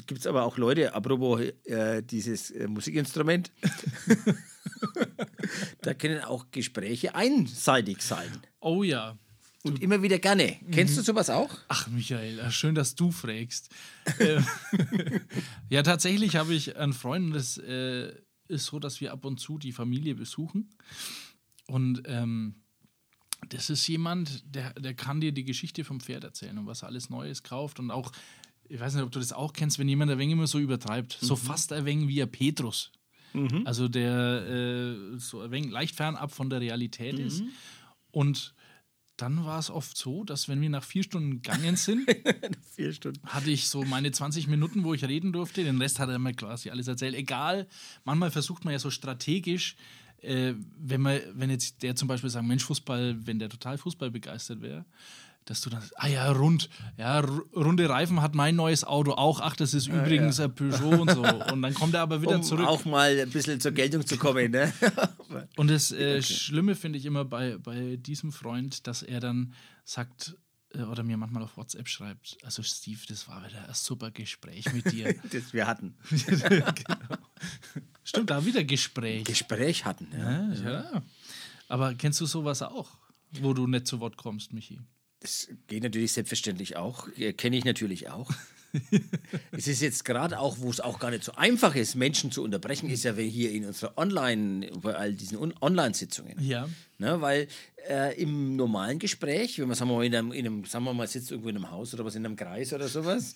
[0.07, 3.51] Gibt es aber auch Leute, apropos äh, dieses äh, Musikinstrument,
[5.81, 8.29] da können auch Gespräche einseitig sein.
[8.59, 9.17] Oh ja.
[9.63, 10.57] Und du, immer wieder gerne.
[10.61, 10.71] Mhm.
[10.71, 11.55] Kennst du sowas auch?
[11.67, 13.69] Ach, Michael, äh, schön, dass du fragst.
[14.19, 14.41] Äh,
[15.69, 18.11] ja, tatsächlich habe ich einen Freund, das äh,
[18.47, 20.69] ist so, dass wir ab und zu die Familie besuchen.
[21.67, 22.55] Und ähm,
[23.49, 26.87] das ist jemand, der, der kann dir die Geschichte vom Pferd erzählen und was er
[26.87, 28.11] alles Neues kauft und auch,
[28.67, 31.21] ich weiß nicht, ob du das auch kennst, wenn jemand ein wenig immer so übertreibt,
[31.21, 31.25] mhm.
[31.25, 32.91] so fast ein wenig wie ein Petrus.
[33.33, 33.63] Mhm.
[33.65, 37.25] Also der äh, so ein wenig leicht fernab von der Realität mhm.
[37.25, 37.43] ist.
[38.11, 38.53] Und
[39.17, 42.09] dann war es oft so, dass wenn wir nach vier Stunden gegangen sind,
[42.75, 43.21] vier Stunden.
[43.27, 45.63] hatte ich so meine 20 Minuten, wo ich reden durfte.
[45.63, 47.15] Den Rest hat er mir quasi alles erzählt.
[47.15, 47.67] Egal,
[48.03, 49.75] manchmal versucht man ja so strategisch
[50.21, 54.11] äh, wenn man, wenn jetzt der zum Beispiel sagt, Mensch, Fußball, wenn der total Fußball
[54.11, 54.85] begeistert wäre,
[55.45, 59.55] dass du dann, ah ja, rund, ja, runde Reifen hat mein neues Auto auch, ach,
[59.55, 60.45] das ist übrigens ja.
[60.45, 61.21] ein Peugeot und so.
[61.23, 62.67] Und dann kommt er aber wieder um zurück.
[62.67, 64.71] auch mal ein bisschen zur Geltung zu kommen, ne?
[65.57, 66.21] und das äh, okay.
[66.21, 70.35] Schlimme finde ich immer bei, bei diesem Freund, dass er dann sagt,
[70.73, 74.71] äh, oder mir manchmal auf WhatsApp schreibt, also Steve, das war wieder ein super Gespräch
[74.73, 75.15] mit dir.
[75.31, 75.95] das wir hatten.
[76.09, 77.17] genau.
[78.03, 79.23] Stimmt, da wieder Gespräch.
[79.23, 80.53] Gespräch hatten, ja.
[80.53, 80.71] ja.
[80.71, 81.03] ja.
[81.67, 82.97] Aber kennst du sowas auch,
[83.39, 84.79] wo du nicht zu Wort kommst, Michi?
[85.21, 87.07] Das geht natürlich selbstverständlich auch,
[87.37, 88.31] kenne ich natürlich auch.
[89.51, 92.43] es ist jetzt gerade auch, wo es auch gar nicht so einfach ist, Menschen zu
[92.43, 96.41] unterbrechen, ist ja hier in unserer Online, bei all diesen Online-Sitzungen.
[96.41, 96.67] Ja.
[96.97, 97.47] Ne, weil
[97.89, 100.93] äh, im normalen Gespräch, wenn man, sagen wir mal, in einem, in einem, sagen wir
[100.93, 103.35] mal, sitzt irgendwo in einem Haus oder was, in einem Kreis oder sowas,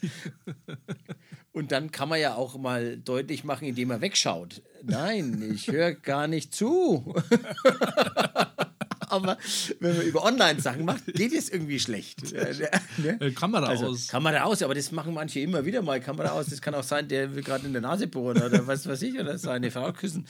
[1.51, 4.61] und dann kann man ja auch mal deutlich machen, indem man wegschaut.
[4.83, 7.15] Nein, ich höre gar nicht zu.
[9.09, 9.37] aber
[9.79, 12.33] wenn man über Online-Sachen macht, geht es irgendwie schlecht.
[12.97, 13.19] ne?
[13.19, 14.07] Äh, Kamera also, aus.
[14.07, 15.99] Kamera aus, aber das machen manche immer wieder mal.
[15.99, 18.87] Kamera aus, das kann auch sein, der will gerade in der Nase bohren oder was
[18.87, 20.27] weiß ich, oder seine Frau küssen.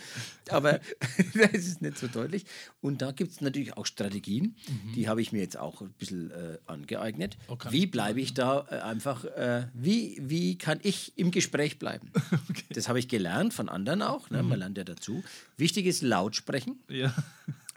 [0.49, 0.79] Aber
[1.33, 2.45] das ist nicht so deutlich.
[2.81, 4.93] Und da gibt es natürlich auch Strategien, mhm.
[4.93, 7.37] die habe ich mir jetzt auch ein bisschen äh, angeeignet.
[7.47, 7.69] Okay.
[7.71, 12.11] Wie bleibe ich da äh, einfach, äh, wie, wie kann ich im Gespräch bleiben?
[12.49, 12.63] Okay.
[12.73, 14.37] Das habe ich gelernt von anderen auch, ne?
[14.37, 14.59] man mhm.
[14.59, 15.23] lernt ja dazu.
[15.57, 16.79] Wichtig ist laut sprechen.
[16.89, 17.13] Ja.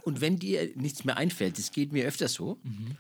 [0.09, 2.97] Und wenn dir nichts mehr einfällt, das geht mir öfter so, mhm.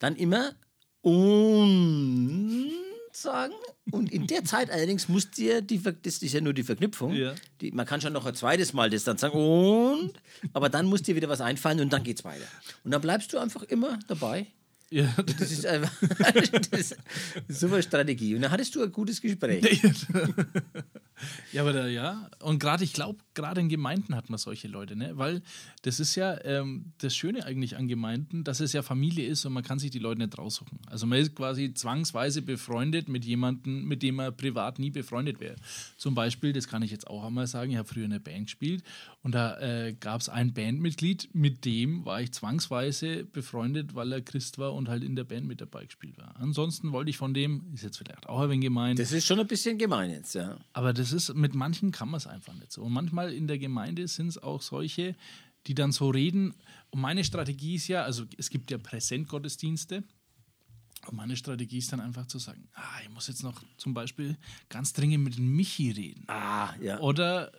[0.00, 0.54] dann immer
[1.02, 2.72] und
[3.12, 3.54] sagen.
[3.92, 7.34] Und in der Zeit allerdings muss dir, die, das ist ja nur die Verknüpfung, ja.
[7.60, 10.12] die, man kann schon noch ein zweites Mal das dann sagen und,
[10.52, 12.46] aber dann muss dir wieder was einfallen und dann geht's weiter.
[12.82, 14.48] Und dann bleibst du einfach immer dabei
[14.90, 15.92] ja, das ist einfach
[16.70, 16.96] das ist
[17.36, 18.34] eine super Strategie.
[18.34, 19.82] Und dann hattest du ein gutes Gespräch.
[21.52, 22.30] ja, aber da, ja.
[22.40, 25.12] Und gerade, ich glaube, gerade in Gemeinden hat man solche Leute, ne?
[25.18, 25.42] Weil
[25.82, 29.52] das ist ja ähm, das Schöne eigentlich an Gemeinden, dass es ja Familie ist und
[29.52, 30.78] man kann sich die Leute nicht raussuchen.
[30.86, 35.56] Also man ist quasi zwangsweise befreundet mit jemandem, mit dem man privat nie befreundet wäre.
[35.98, 38.82] Zum Beispiel, das kann ich jetzt auch einmal sagen, ich habe früher eine Band gespielt
[39.22, 44.22] und da äh, gab es ein Bandmitglied, mit dem war ich zwangsweise befreundet, weil er
[44.22, 46.36] Christ war und halt in der Band mit dabei gespielt war.
[46.36, 48.96] Ansonsten wollte ich von dem, ist jetzt vielleicht auch ein wenig gemein.
[48.96, 50.56] Das ist schon ein bisschen gemein jetzt, ja.
[50.72, 52.82] Aber das ist, mit manchen kann man es einfach nicht so.
[52.82, 55.16] Und manchmal in der Gemeinde sind es auch solche,
[55.66, 56.54] die dann so reden.
[56.90, 60.04] Und meine Strategie ist ja, also es gibt ja Präsentgottesdienste.
[61.06, 64.36] Und meine Strategie ist dann einfach zu sagen, ah, ich muss jetzt noch zum Beispiel
[64.68, 66.24] ganz dringend mit dem Michi reden.
[66.28, 67.00] Ah, ja.
[67.00, 67.52] Oder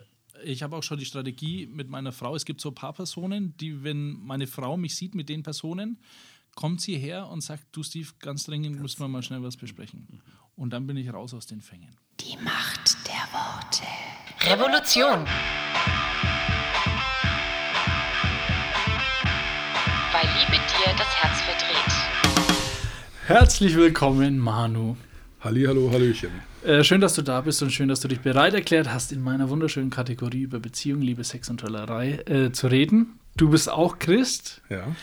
[0.44, 2.34] ich habe auch schon die Strategie mit meiner Frau.
[2.34, 5.98] Es gibt so ein paar Personen, die, wenn meine Frau mich sieht mit den Personen,
[6.54, 10.22] kommt sie her und sagt, du Steve, ganz dringend müssen wir mal schnell was besprechen.
[10.56, 11.96] Und dann bin ich raus aus den Fängen.
[12.20, 13.84] Die Macht der Worte.
[14.42, 15.26] Revolution.
[20.12, 21.94] Weil Liebe dir das Herz verdreht.
[23.26, 24.96] Herzlich willkommen, Manu.
[25.40, 26.30] Halli, hallo, Hallöchen.
[26.64, 29.22] Äh, schön, dass du da bist und schön, dass du dich bereit erklärt hast, in
[29.22, 33.18] meiner wunderschönen Kategorie über Beziehung, Liebe, Sex und Tollerei äh, zu reden.
[33.38, 34.60] Du bist auch Christ.
[34.68, 34.84] Ja.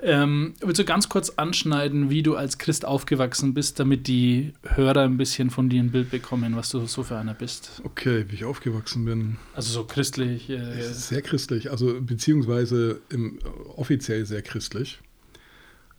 [0.00, 5.02] Ähm, willst du ganz kurz anschneiden, wie du als Christ aufgewachsen bist, damit die Hörer
[5.02, 7.82] ein bisschen von dir ein Bild bekommen, was du so für einer bist?
[7.84, 9.36] Okay, wie ich aufgewachsen bin.
[9.54, 10.48] Also so christlich.
[10.48, 13.40] Äh, sehr christlich, also beziehungsweise im,
[13.76, 15.00] offiziell sehr christlich.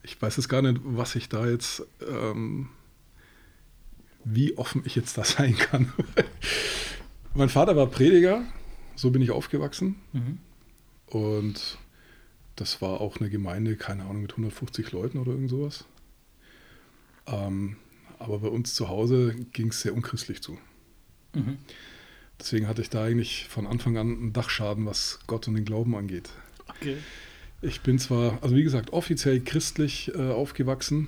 [0.01, 2.69] Ich weiß jetzt gar nicht, was ich da jetzt, ähm,
[4.23, 5.93] wie offen ich jetzt da sein kann.
[7.33, 8.43] mein Vater war Prediger,
[8.95, 9.95] so bin ich aufgewachsen.
[10.13, 10.39] Mhm.
[11.07, 11.77] Und
[12.55, 15.85] das war auch eine Gemeinde, keine Ahnung, mit 150 Leuten oder irgend sowas.
[17.27, 17.77] Ähm,
[18.19, 20.57] aber bei uns zu Hause ging es sehr unchristlich zu.
[21.33, 21.57] Mhm.
[22.39, 25.95] Deswegen hatte ich da eigentlich von Anfang an einen Dachschaden, was Gott und den Glauben
[25.95, 26.29] angeht.
[26.67, 26.97] Okay.
[27.61, 31.07] Ich bin zwar, also wie gesagt, offiziell christlich äh, aufgewachsen,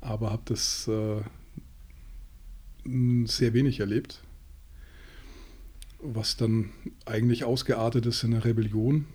[0.00, 1.22] aber habe das äh,
[3.26, 4.22] sehr wenig erlebt,
[6.00, 6.70] was dann
[7.04, 9.06] eigentlich ausgeartet ist in einer Rebellion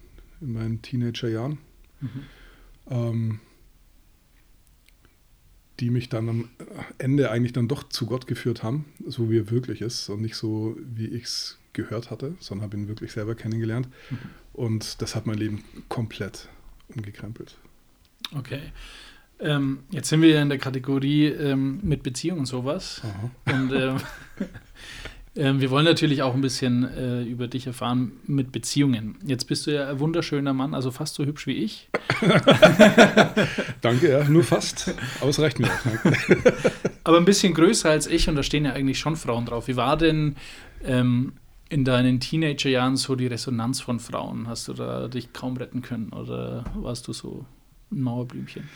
[0.41, 1.60] in meinen Teenagerjahren,
[2.01, 2.10] mhm.
[2.89, 3.39] ähm,
[5.79, 6.49] die mich dann am
[6.97, 10.36] Ende eigentlich dann doch zu Gott geführt haben, so wie er wirklich ist und nicht
[10.36, 13.88] so, wie ich es gehört hatte, sondern habe ihn wirklich selber kennengelernt.
[14.10, 14.17] Mhm.
[14.53, 16.49] Und das hat mein Leben komplett
[16.89, 17.57] umgekrempelt.
[18.36, 18.62] Okay.
[19.41, 23.01] Ähm, jetzt sind wir ja in der Kategorie ähm, mit Beziehung und sowas.
[23.04, 23.56] Aha.
[23.58, 23.97] Und ähm,
[25.36, 29.15] Ähm, wir wollen natürlich auch ein bisschen äh, über dich erfahren mit Beziehungen.
[29.25, 31.89] Jetzt bist du ja ein wunderschöner Mann, also fast so hübsch wie ich.
[33.82, 34.93] Danke, ja, nur fast.
[35.21, 36.12] Aber es reicht mir auch.
[37.06, 39.69] Aber ein bisschen größer als ich und da stehen ja eigentlich schon Frauen drauf.
[39.69, 40.36] Wie war denn
[40.84, 41.34] ähm,
[41.69, 44.49] in deinen Teenagerjahren so die Resonanz von Frauen?
[44.49, 47.45] Hast du da dich kaum retten können oder warst du so
[47.89, 48.67] ein Mauerblümchen?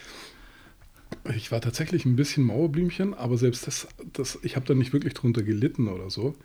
[1.36, 5.13] Ich war tatsächlich ein bisschen Mauerblümchen, aber selbst das, das ich habe da nicht wirklich
[5.13, 6.36] drunter gelitten oder so.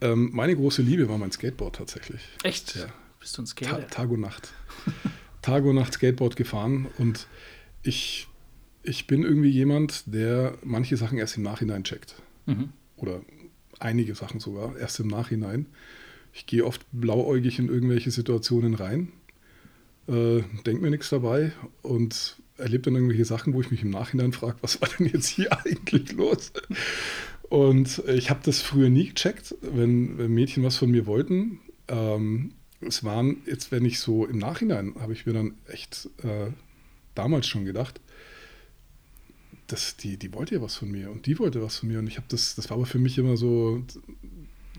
[0.00, 2.22] Ähm, meine große Liebe war mein Skateboard tatsächlich.
[2.42, 2.76] Echt?
[2.76, 2.86] Ja.
[3.18, 3.86] Bist du ein Skater?
[3.86, 4.52] Ta Tag und Nacht.
[5.42, 7.26] Tag und Nacht Skateboard gefahren und
[7.82, 8.28] ich,
[8.82, 12.14] ich bin irgendwie jemand, der manche Sachen erst im Nachhinein checkt.
[12.46, 12.70] Mhm.
[12.96, 13.20] Oder
[13.78, 15.66] einige Sachen sogar erst im Nachhinein.
[16.32, 19.12] Ich gehe oft blauäugig in irgendwelche Situationen rein,
[20.06, 24.32] äh, denke mir nichts dabei und erlebe dann irgendwelche Sachen, wo ich mich im Nachhinein
[24.32, 26.52] frage, was war denn jetzt hier eigentlich los?
[27.42, 31.58] Und ich habe das früher nie gecheckt, wenn, wenn, Mädchen was von mir wollten.
[31.88, 36.52] Ähm, es waren jetzt, wenn ich so im Nachhinein, habe ich mir dann echt äh,
[37.14, 38.00] damals schon gedacht,
[39.66, 41.98] dass die, die wollte ja was von mir und die wollte was von mir.
[41.98, 43.82] Und ich habe das, das war aber für mich immer so,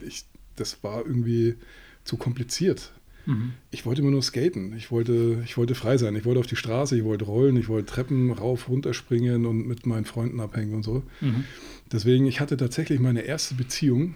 [0.05, 1.55] ich, das war irgendwie
[2.03, 2.93] zu kompliziert.
[3.31, 3.53] Mhm.
[3.71, 4.75] Ich wollte immer nur skaten.
[4.75, 6.15] Ich wollte, ich wollte frei sein.
[6.15, 9.67] Ich wollte auf die Straße, ich wollte rollen, ich wollte Treppen rauf, runter springen und
[9.67, 11.03] mit meinen Freunden abhängen und so.
[11.21, 11.45] Mhm.
[11.91, 14.15] Deswegen, ich hatte tatsächlich meine erste Beziehung.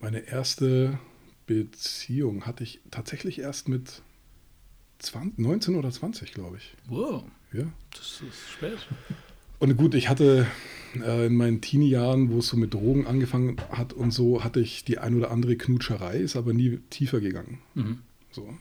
[0.00, 0.98] Meine erste
[1.46, 4.02] Beziehung hatte ich tatsächlich erst mit
[4.98, 6.74] 20, 19 oder 20, glaube ich.
[6.88, 7.24] Wow.
[7.52, 7.64] Ja.
[7.92, 8.78] Das ist spät.
[9.58, 10.46] Und gut, ich hatte
[10.96, 14.84] äh, in meinen Teenie-Jahren, wo es so mit Drogen angefangen hat und so, hatte ich
[14.84, 17.58] die ein oder andere Knutscherei, ist aber nie tiefer gegangen.
[17.74, 17.98] Mhm.
[18.30, 18.54] So.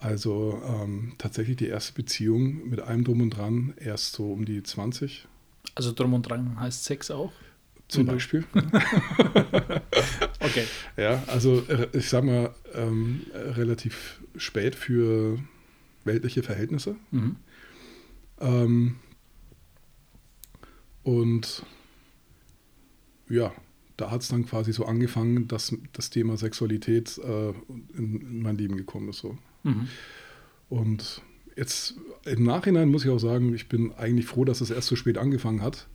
[0.00, 4.62] Also ähm, tatsächlich die erste Beziehung mit allem drum und dran erst so um die
[4.62, 5.26] 20.
[5.74, 7.32] Also drum und dran heißt Sex auch?
[7.88, 8.06] Zum mhm.
[8.06, 8.44] Beispiel.
[10.40, 10.64] okay.
[10.96, 15.38] Ja, also äh, ich sag mal, ähm, relativ spät für
[16.04, 16.96] weltliche Verhältnisse.
[17.10, 17.36] Mhm.
[18.40, 18.96] Ähm,
[21.02, 21.64] und
[23.28, 23.52] ja,
[23.98, 27.48] da hat es dann quasi so angefangen, dass das Thema Sexualität äh,
[27.96, 29.18] in, in, mein Leben gekommen ist.
[29.18, 29.36] So.
[29.64, 29.88] Mhm.
[30.68, 31.22] Und
[31.56, 34.96] jetzt im Nachhinein muss ich auch sagen, ich bin eigentlich froh, dass es erst so
[34.96, 35.88] spät angefangen hat,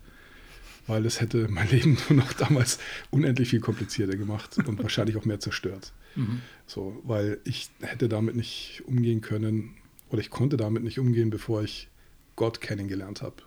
[0.85, 2.77] weil es hätte mein Leben nur noch damals
[3.09, 5.93] unendlich viel komplizierter gemacht und wahrscheinlich auch mehr zerstört.
[6.15, 6.41] Mhm.
[6.67, 9.75] So, weil ich hätte damit nicht umgehen können
[10.09, 11.87] oder ich konnte damit nicht umgehen, bevor ich
[12.35, 13.37] Gott kennengelernt habe.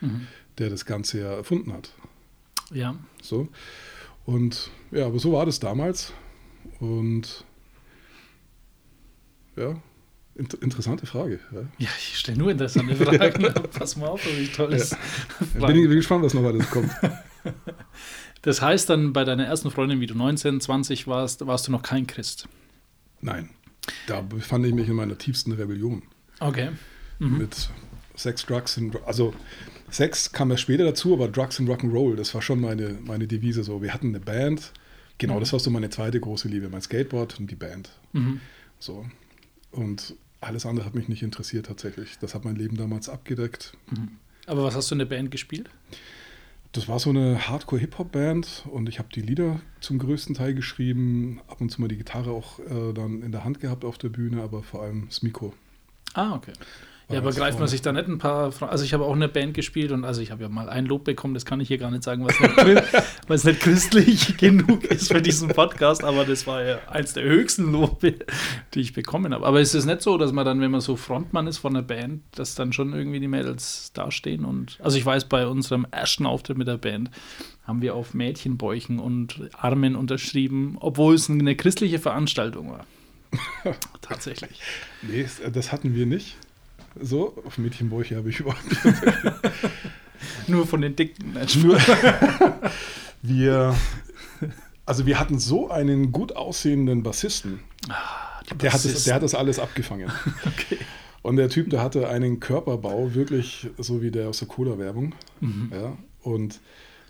[0.00, 1.90] Mhm der das Ganze ja erfunden hat.
[2.72, 2.96] Ja.
[3.22, 3.48] So.
[4.24, 6.12] Und ja, aber so war das damals.
[6.80, 7.44] Und
[9.56, 9.76] ja,
[10.34, 11.40] inter interessante Frage.
[11.52, 13.52] Ja, ja ich stelle nur interessante Fragen.
[13.70, 14.96] Pass mal auf, wie toll ist.
[15.58, 15.66] Ja.
[15.66, 16.90] Bin, ich, bin gespannt, was noch alles kommt.
[18.44, 21.80] Das heißt dann bei deiner ersten Freundin, wie du 19, 20 warst, warst du noch
[21.80, 22.46] kein Christ?
[23.22, 23.48] Nein.
[24.06, 26.02] Da befand ich mich in meiner tiefsten Rebellion.
[26.40, 26.68] Okay.
[27.18, 27.38] Mhm.
[27.38, 27.70] Mit
[28.14, 29.32] Sex, Drugs und also
[29.90, 33.64] Sex kam ja später dazu, aber Drugs and Rock'n'Roll, das war schon meine, meine Devise
[33.64, 33.82] so.
[33.82, 34.72] Wir hatten eine Band,
[35.18, 35.40] genau, mhm.
[35.40, 37.90] das war so meine zweite große Liebe, mein Skateboard und die Band.
[38.12, 38.40] Mhm.
[38.78, 39.06] So.
[39.70, 42.18] Und alles andere hat mich nicht interessiert tatsächlich.
[42.20, 43.76] Das hat mein Leben damals abgedeckt.
[43.90, 44.16] Mhm.
[44.46, 45.70] Aber was hast du in der Band gespielt?
[46.74, 51.60] das war so eine Hardcore-Hip-Hop-Band und ich habe die Lieder zum größten Teil geschrieben, ab
[51.60, 54.42] und zu mal die Gitarre auch äh, dann in der Hand gehabt auf der Bühne,
[54.42, 55.54] aber vor allem das Mikro.
[56.14, 56.52] Ah, okay.
[57.10, 59.28] Ja, aber greift man sich da nicht ein paar Fra Also ich habe auch eine
[59.28, 61.76] Band gespielt und also ich habe ja mal ein Lob bekommen, das kann ich hier
[61.76, 62.82] gar nicht sagen, was nicht,
[63.28, 67.70] was nicht christlich genug ist für diesen Podcast, aber das war ja eins der höchsten
[67.72, 68.14] Lobe,
[68.72, 69.46] die ich bekommen habe.
[69.46, 71.84] Aber ist es nicht so, dass man dann, wenn man so Frontmann ist von einer
[71.84, 76.24] Band, dass dann schon irgendwie die Mädels dastehen und also ich weiß, bei unserem ersten
[76.24, 77.10] Auftritt mit der Band
[77.64, 82.86] haben wir auf Mädchenbäuchen und Armen unterschrieben, obwohl es eine christliche Veranstaltung war.
[84.00, 84.60] Tatsächlich.
[85.02, 86.36] Nee, das hatten wir nicht.
[87.00, 88.96] So, auf Mädchenbäuche habe ich überhaupt nicht.
[90.46, 91.34] Nur von den Dicken.
[91.62, 91.78] Nur,
[93.22, 93.74] wir,
[94.86, 97.60] also wir hatten so einen gut aussehenden Bassisten.
[97.88, 100.10] Ah, der, hat das, der hat das alles abgefangen.
[100.46, 100.78] okay.
[101.22, 105.14] Und der Typ, der hatte einen Körperbau, wirklich so wie der aus der Cola-Werbung.
[105.40, 105.72] Mhm.
[105.72, 106.60] Ja, und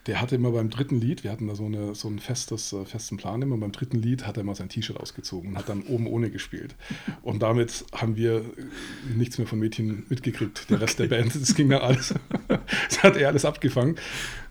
[0.06, 2.84] der hatte immer beim dritten Lied, wir hatten da so, eine, so einen festes, äh,
[2.84, 5.82] festen Plan immer, beim dritten Lied hat er mal sein T-Shirt ausgezogen und hat dann
[5.82, 6.74] oben ohne gespielt.
[7.22, 8.44] Und damit haben wir
[9.16, 11.08] nichts mehr von Mädchen mitgekriegt, der Rest okay.
[11.08, 12.14] der Band, das ging dann alles,
[12.88, 13.96] das hat er alles abgefangen.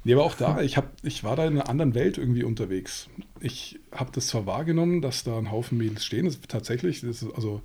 [0.04, 3.10] Nee, aber auch da, ich, hab, ich war da in einer anderen Welt irgendwie unterwegs.
[3.40, 7.22] Ich habe das zwar wahrgenommen, dass da ein Haufen Mädels stehen, das ist tatsächlich, das
[7.22, 7.62] ist also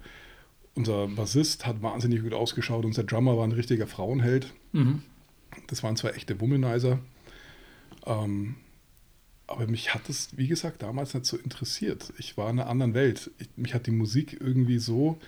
[0.74, 4.52] unser Bassist hat wahnsinnig gut ausgeschaut, unser Drummer war ein richtiger Frauenheld.
[4.72, 5.02] Mhm.
[5.66, 7.00] Das waren zwar echte Womanizer,
[8.08, 8.56] ähm,
[9.46, 12.12] aber mich hat es, wie gesagt, damals nicht so interessiert.
[12.18, 13.30] Ich war in einer anderen Welt.
[13.38, 15.18] Ich, mich hat die Musik irgendwie so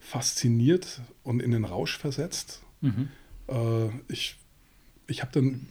[0.00, 2.62] fasziniert und in den Rausch versetzt.
[2.80, 3.08] Mhm.
[3.48, 4.36] Äh, ich
[5.10, 5.66] ich habe dann,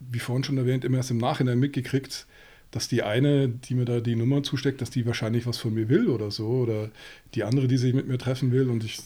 [0.00, 2.26] wie vorhin schon erwähnt, immer erst im Nachhinein mitgekriegt,
[2.70, 5.88] dass die eine, die mir da die Nummer zusteckt, dass die wahrscheinlich was von mir
[5.88, 6.48] will oder so.
[6.48, 6.90] Oder
[7.34, 8.68] die andere, die sich mit mir treffen will.
[8.68, 8.98] Und ich,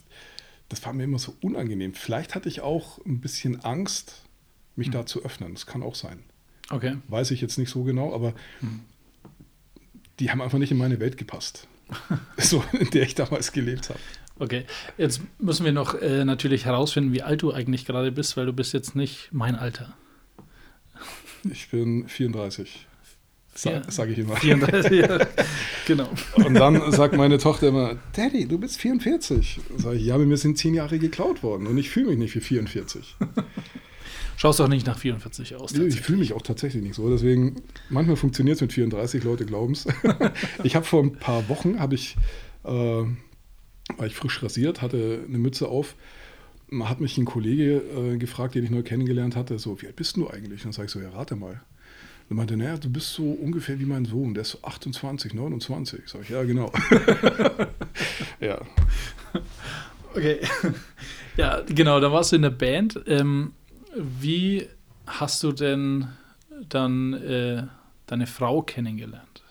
[0.68, 1.94] das war mir immer so unangenehm.
[1.94, 4.22] Vielleicht hatte ich auch ein bisschen Angst,
[4.74, 4.92] mich mhm.
[4.92, 5.52] da zu öffnen.
[5.52, 6.20] Das kann auch sein.
[6.72, 6.96] Okay.
[7.08, 8.80] Weiß ich jetzt nicht so genau, aber hm.
[10.18, 11.68] die haben einfach nicht in meine Welt gepasst.
[12.38, 14.00] so, in der ich damals gelebt habe.
[14.38, 14.64] Okay,
[14.96, 18.54] jetzt müssen wir noch äh, natürlich herausfinden, wie alt du eigentlich gerade bist, weil du
[18.54, 19.94] bist jetzt nicht mein Alter.
[21.44, 22.86] Ich bin 34.
[23.54, 24.36] Sa sage ich immer.
[24.36, 25.26] 34, ja,
[25.86, 26.08] genau.
[26.36, 29.60] Und dann sagt meine Tochter immer, Daddy, du bist 44.
[29.76, 32.40] Sag ich, ja, mir sind zehn Jahre geklaut worden und ich fühle mich nicht wie
[32.40, 33.16] 44.
[34.36, 35.72] Schaust auch nicht nach 44 aus.
[35.72, 37.08] Ich fühle mich auch tatsächlich nicht so.
[37.10, 37.56] Deswegen,
[37.88, 39.86] manchmal funktioniert es mit 34, Leute glauben es.
[40.64, 42.16] ich habe vor ein paar Wochen, habe ich,
[42.64, 45.94] äh, war ich frisch rasiert, hatte eine Mütze auf.
[46.68, 49.96] Man hat mich ein Kollege äh, gefragt, den ich neu kennengelernt hatte, so, wie alt
[49.96, 50.60] bist du eigentlich?
[50.60, 51.60] Und dann sage ich so, ja, rate mal.
[52.30, 56.00] Und meinte, naja, du bist so ungefähr wie mein Sohn, der ist so 28, 29.
[56.06, 56.72] Sag ich, ja, genau.
[58.40, 58.60] ja.
[60.14, 60.38] Okay.
[61.36, 63.00] Ja, genau, da warst du in der Band.
[63.06, 63.52] Ähm,
[63.96, 64.68] wie
[65.06, 66.08] hast du denn
[66.68, 67.66] dann äh,
[68.06, 69.42] deine Frau kennengelernt?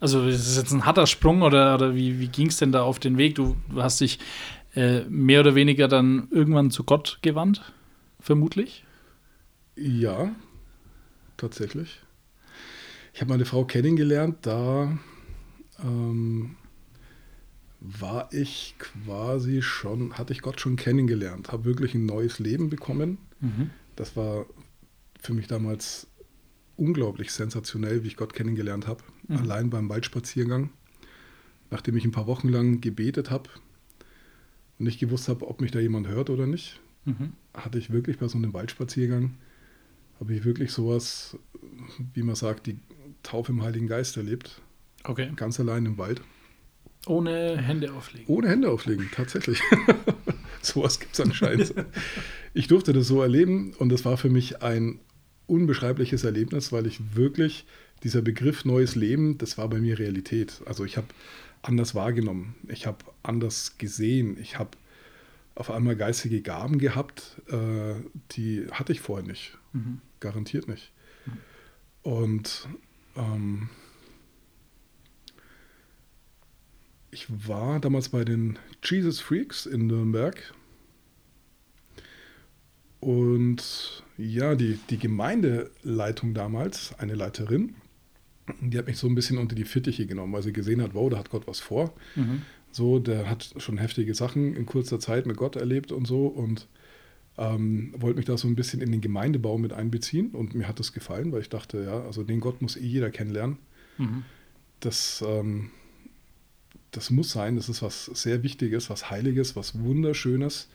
[0.00, 2.82] Also ist es jetzt ein harter Sprung oder, oder wie, wie ging es denn da
[2.82, 3.34] auf den Weg?
[3.34, 4.18] Du, du hast dich
[4.74, 7.72] äh, mehr oder weniger dann irgendwann zu Gott gewandt,
[8.18, 8.84] vermutlich?
[9.76, 10.34] Ja,
[11.36, 12.00] tatsächlich.
[13.12, 14.96] Ich habe meine Frau kennengelernt, da
[15.82, 16.56] ähm,
[17.80, 23.18] war ich quasi schon, hatte ich Gott schon kennengelernt, habe wirklich ein neues Leben bekommen.
[23.40, 23.70] Mhm.
[23.96, 24.46] Das war
[25.18, 26.06] für mich damals
[26.76, 29.02] unglaublich sensationell, wie ich Gott kennengelernt habe.
[29.28, 29.36] Mhm.
[29.38, 30.70] Allein beim Waldspaziergang,
[31.70, 33.48] nachdem ich ein paar Wochen lang gebetet habe
[34.78, 37.32] und nicht gewusst habe, ob mich da jemand hört oder nicht, mhm.
[37.54, 39.36] hatte ich wirklich bei so einem Waldspaziergang,
[40.18, 41.38] habe ich wirklich sowas,
[42.12, 42.78] wie man sagt, die
[43.22, 44.60] Taufe im Heiligen Geist erlebt.
[45.04, 45.32] Okay.
[45.34, 46.20] Ganz allein im Wald.
[47.06, 48.26] Ohne Hände auflegen.
[48.28, 49.60] Ohne Hände auflegen, tatsächlich.
[50.62, 51.74] Sowas gibt es anscheinend.
[52.54, 55.00] ich durfte das so erleben und das war für mich ein
[55.46, 57.66] unbeschreibliches Erlebnis, weil ich wirklich
[58.02, 60.62] dieser Begriff neues Leben, das war bei mir Realität.
[60.66, 61.08] Also ich habe
[61.62, 64.70] anders wahrgenommen, ich habe anders gesehen, ich habe
[65.54, 67.94] auf einmal geistige Gaben gehabt, äh,
[68.32, 69.58] die hatte ich vorher nicht.
[69.72, 70.00] Mhm.
[70.20, 70.92] Garantiert nicht.
[71.26, 71.32] Mhm.
[72.02, 72.68] Und
[73.16, 73.68] ähm,
[77.10, 80.54] ich war damals bei den Jesus Freaks in Nürnberg.
[83.00, 87.74] Und ja, die, die Gemeindeleitung damals, eine Leiterin,
[88.60, 91.08] die hat mich so ein bisschen unter die Fittiche genommen, weil sie gesehen hat, wow,
[91.08, 91.94] da hat Gott was vor.
[92.14, 92.42] Mhm.
[92.72, 96.68] So, der hat schon heftige Sachen in kurzer Zeit mit Gott erlebt und so und
[97.38, 100.78] ähm, wollte mich da so ein bisschen in den Gemeindebau mit einbeziehen und mir hat
[100.78, 103.58] das gefallen, weil ich dachte, ja, also den Gott muss eh jeder kennenlernen.
[103.98, 104.24] Mhm.
[104.80, 105.70] Das ähm,
[106.90, 110.68] das muss sein, das ist was sehr Wichtiges, was Heiliges, was Wunderschönes.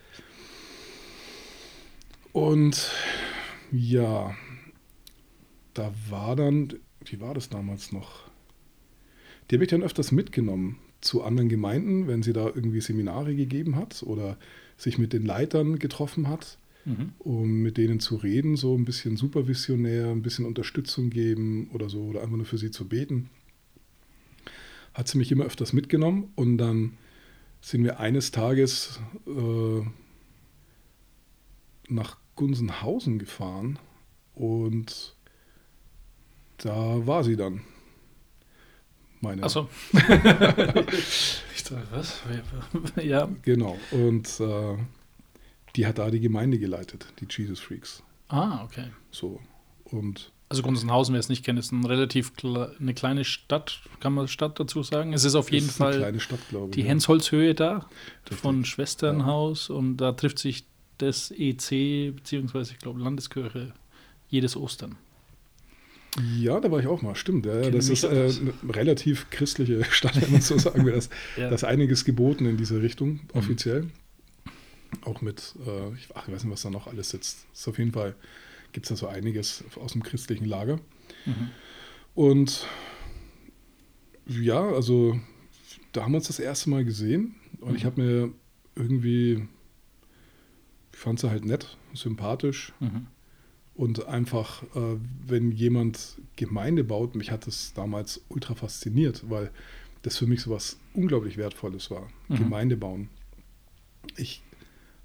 [2.32, 2.92] Und
[3.72, 4.36] ja,
[5.74, 6.74] da war dann,
[7.06, 8.30] wie war das damals noch?
[9.50, 13.76] Die habe ich dann öfters mitgenommen zu anderen Gemeinden, wenn sie da irgendwie Seminare gegeben
[13.76, 14.38] hat oder
[14.78, 17.12] sich mit den Leitern getroffen hat, mhm.
[17.20, 22.04] um mit denen zu reden, so ein bisschen supervisionär, ein bisschen Unterstützung geben oder so,
[22.06, 23.30] oder einfach nur für sie zu beten.
[24.96, 26.98] Hat sie mich immer öfters mitgenommen und dann
[27.60, 29.82] sind wir eines Tages äh,
[31.90, 33.78] nach Gunsenhausen gefahren
[34.36, 35.16] und
[36.58, 37.62] da war sie dann.
[39.20, 39.44] Meine.
[39.44, 39.68] Achso.
[39.92, 42.22] ich dachte, was?
[43.04, 43.30] ja.
[43.42, 43.78] Genau.
[43.92, 44.78] Und äh,
[45.76, 48.02] die hat da die Gemeinde geleitet, die Jesus Freaks.
[48.30, 48.92] Ah, okay.
[49.12, 49.42] So.
[49.84, 54.28] Und also Gunzenhausen, wer es nicht kennt, ist ein relativ eine kleine Stadt, kann man
[54.28, 55.14] Stadt dazu sagen.
[55.14, 56.40] Es ist auf jeden ist Fall Stadt,
[56.74, 56.88] die ja.
[56.88, 57.90] Hensholzhöhe da
[58.24, 58.38] Richtig.
[58.38, 59.76] von Schwesternhaus ja.
[59.76, 60.66] und da trifft sich
[60.98, 63.74] das EC, beziehungsweise ich glaube Landeskirche,
[64.30, 64.98] jedes Ostern.
[66.38, 67.46] Ja, da war ich auch mal, stimmt.
[67.46, 70.94] Ja, das ist äh, eine relativ christliche Stadt, wenn man so sagen will.
[70.94, 71.50] Das, ja.
[71.50, 73.20] ist einiges geboten in diese Richtung, mhm.
[73.34, 73.82] offiziell.
[73.82, 73.92] Mhm.
[75.04, 77.46] Auch mit, äh, ich, ach, ich weiß nicht, was da noch alles sitzt.
[77.54, 78.16] Ist auf jeden Fall,
[78.76, 80.76] gibt es da so einiges aus dem christlichen Lager.
[81.26, 81.50] Mhm.
[82.14, 82.68] Und
[84.28, 85.20] ja, also
[85.94, 87.76] da haben wir uns das erste Mal gesehen und mhm.
[87.78, 88.34] ich habe mir
[88.76, 89.48] irgendwie
[90.92, 92.74] ich fand sie halt nett, sympathisch.
[92.80, 93.08] Mhm.
[93.76, 94.98] Und einfach, äh,
[95.28, 99.52] wenn jemand Gemeinde baut, mich hat das damals ultra fasziniert, weil
[100.04, 102.08] das für mich so was unglaublich Wertvolles war.
[102.30, 102.36] Mhm.
[102.36, 103.10] Gemeinde bauen.
[104.16, 104.42] Ich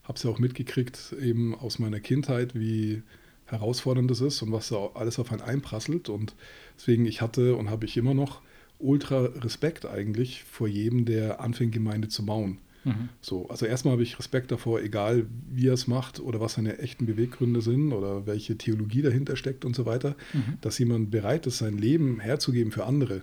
[0.04, 3.02] habe es ja auch mitgekriegt, eben aus meiner Kindheit, wie
[3.50, 6.08] herausfordernd das ist und was da alles auf einen einprasselt.
[6.08, 6.34] Und
[6.76, 8.40] deswegen, ich hatte und habe ich immer noch
[8.78, 12.58] ultra Respekt eigentlich vor jedem, der anfängt, Gemeinde zu bauen.
[12.84, 13.10] Mhm.
[13.20, 16.78] So, also erstmal habe ich Respekt davor, egal wie er es macht oder was seine
[16.78, 20.58] echten Beweggründe sind oder welche Theologie dahinter steckt und so weiter, mhm.
[20.62, 23.22] dass jemand bereit ist, sein Leben herzugeben für andere,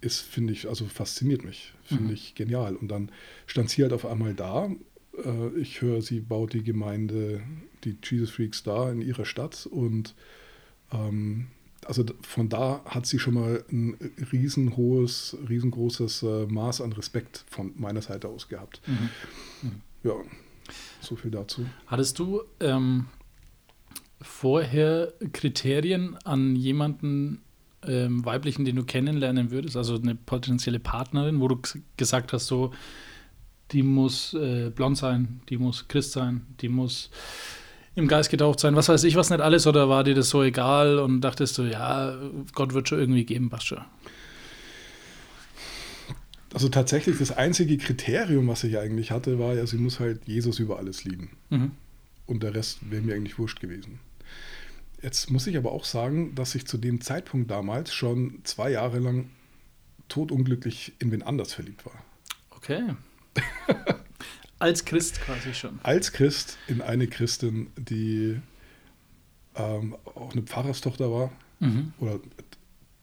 [0.00, 2.14] ist, finde ich, also fasziniert mich, finde mhm.
[2.14, 2.74] ich genial.
[2.74, 3.10] Und dann
[3.46, 4.68] stand sie halt auf einmal da.
[5.24, 7.40] Äh, ich höre, sie baut die Gemeinde,
[7.84, 10.14] die Jesus Freaks da in ihrer Stadt und
[10.92, 11.48] ähm,
[11.86, 13.96] also von da hat sie schon mal ein
[14.32, 18.80] riesenhohes, riesengroßes äh, Maß an Respekt von meiner Seite aus gehabt.
[18.86, 19.08] Mhm.
[19.62, 19.80] Mhm.
[20.04, 20.14] Ja,
[21.00, 21.66] so viel dazu.
[21.86, 23.06] Hattest du ähm,
[24.20, 27.42] vorher Kriterien an jemanden
[27.84, 31.60] ähm, weiblichen, den du kennenlernen würdest, also eine potenzielle Partnerin, wo du
[31.96, 32.72] gesagt hast, so,
[33.72, 37.10] die muss äh, blond sein, die muss Christ sein, die muss
[37.94, 40.42] im Geist getaucht sein, was weiß ich, was nicht alles, oder war dir das so
[40.42, 42.16] egal und dachtest du, ja,
[42.54, 43.84] Gott wird schon irgendwie geben, passt schon?
[46.54, 50.58] Also tatsächlich das einzige Kriterium, was ich eigentlich hatte, war ja, sie muss halt Jesus
[50.58, 51.30] über alles lieben.
[51.50, 51.72] Mhm.
[52.26, 54.00] Und der Rest wäre mir eigentlich wurscht gewesen.
[55.02, 58.98] Jetzt muss ich aber auch sagen, dass ich zu dem Zeitpunkt damals schon zwei Jahre
[59.00, 59.30] lang
[60.08, 62.04] totunglücklich in wen anders verliebt war.
[62.50, 62.82] Okay.
[64.62, 65.80] Als Christ quasi schon.
[65.82, 68.40] Als Christ in eine Christin, die
[69.56, 71.32] ähm, auch eine Pfarrerstochter war.
[71.58, 71.92] Mhm.
[71.98, 72.20] Oder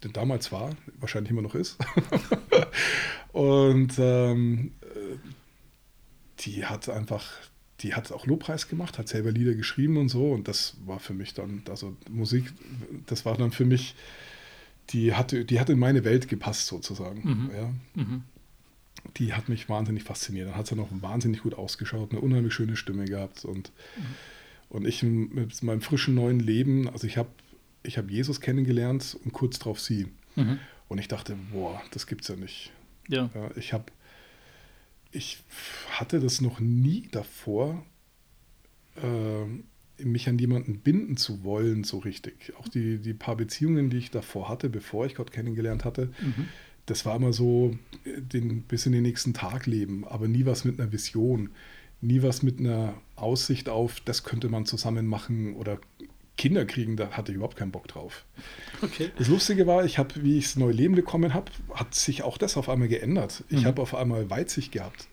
[0.02, 0.70] denn damals war,
[1.02, 1.78] wahrscheinlich immer noch ist.
[3.34, 4.72] und ähm,
[6.40, 7.30] die hat einfach,
[7.82, 10.32] die hat auch Lobpreis gemacht, hat selber Lieder geschrieben und so.
[10.32, 12.54] Und das war für mich dann, also Musik,
[13.08, 13.96] das war dann für mich,
[14.92, 17.22] die hatte, die hat in meine Welt gepasst sozusagen.
[17.30, 17.52] Mhm.
[17.54, 17.74] Ja.
[18.02, 18.24] Mhm
[19.20, 20.48] die hat mich wahnsinnig fasziniert.
[20.48, 24.06] Dann hat sie noch wahnsinnig gut ausgeschaut, eine unheimlich schöne Stimme gehabt und, mhm.
[24.70, 27.30] und ich mit meinem frischen neuen Leben, also ich habe
[27.84, 30.08] ich hab Jesus kennengelernt und kurz darauf sie.
[30.36, 30.60] Mhm.
[30.88, 32.72] Und ich dachte, boah, das gibt's ja nicht.
[33.08, 33.30] Ja.
[33.34, 33.86] ja ich habe,
[35.12, 35.40] ich
[35.92, 37.86] hatte das noch nie davor,
[38.98, 42.54] äh, mich an jemanden binden zu wollen, so richtig.
[42.58, 46.48] Auch die, die paar Beziehungen, die ich davor hatte, bevor ich Gott kennengelernt hatte, mhm
[46.90, 47.76] das war immer so
[48.06, 51.50] den, bis in den nächsten Tag leben, aber nie was mit einer Vision,
[52.02, 55.80] nie was mit einer Aussicht auf, das könnte man zusammen machen oder
[56.38, 58.24] Kinder kriegen, da hatte ich überhaupt keinen Bock drauf.
[58.82, 59.12] Okay.
[59.18, 62.38] Das Lustige war, ich habe, wie ich das neue Leben bekommen habe, hat sich auch
[62.38, 63.44] das auf einmal geändert.
[63.50, 63.66] Ich mhm.
[63.66, 65.10] habe auf einmal Weitsicht gehabt.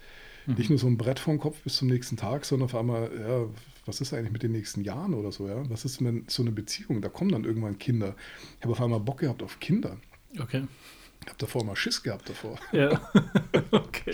[0.46, 0.54] Mhm.
[0.54, 3.46] Nicht nur so ein Brett vom Kopf bis zum nächsten Tag, sondern auf einmal, ja,
[3.86, 5.68] was ist eigentlich mit den nächsten Jahren oder so, ja?
[5.68, 7.02] Was ist mit so eine Beziehung?
[7.02, 8.14] Da kommen dann irgendwann Kinder.
[8.58, 9.96] Ich habe auf einmal Bock gehabt auf Kinder.
[10.38, 10.62] Okay.
[11.22, 12.58] Ich habe davor mal Schiss gehabt davor.
[12.72, 13.00] Ja.
[13.72, 14.12] okay.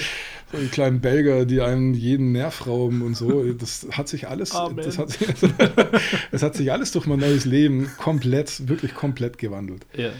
[0.50, 3.52] So die kleinen Belger, die einen jeden Nerv rauben und so.
[3.52, 5.28] Das hat sich alles, das hat, sich,
[6.30, 9.86] das hat sich alles durch mein neues Leben komplett, wirklich komplett gewandelt.
[9.94, 10.12] Ja.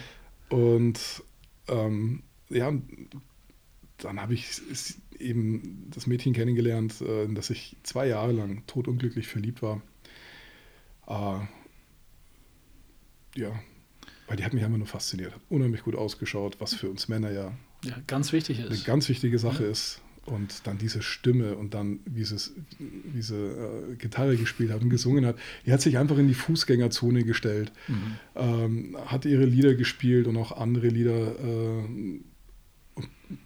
[0.51, 1.01] Und
[1.69, 2.73] ähm, ja,
[3.99, 4.61] dann habe ich
[5.19, 9.81] eben das Mädchen kennengelernt, äh, in das ich zwei Jahre lang totunglücklich verliebt war.
[11.07, 11.47] Äh,
[13.41, 13.53] ja,
[14.33, 15.35] weil die hat mich einfach nur fasziniert.
[15.35, 17.53] Hat unheimlich gut ausgeschaut, was für uns Männer ja,
[17.85, 18.71] ja ganz wichtig ist.
[18.71, 19.71] Eine ganz wichtige Sache ja.
[19.71, 20.01] ist.
[20.25, 22.39] Und dann diese Stimme und dann, wie sie,
[22.79, 25.37] wie sie äh, Gitarre gespielt hat und gesungen hat.
[25.67, 28.17] Die hat sich einfach in die Fußgängerzone gestellt, mhm.
[28.35, 31.39] ähm, hat ihre Lieder gespielt und auch andere Lieder.
[31.39, 32.21] Äh,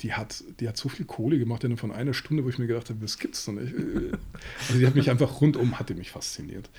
[0.03, 2.69] die hat, die hat so viel Kohle gemacht in von einer Stunde, wo ich mir
[2.69, 3.75] gedacht habe, das gibt's doch nicht.
[4.69, 6.71] Also die hat mich einfach rundum, hatte mich fasziniert.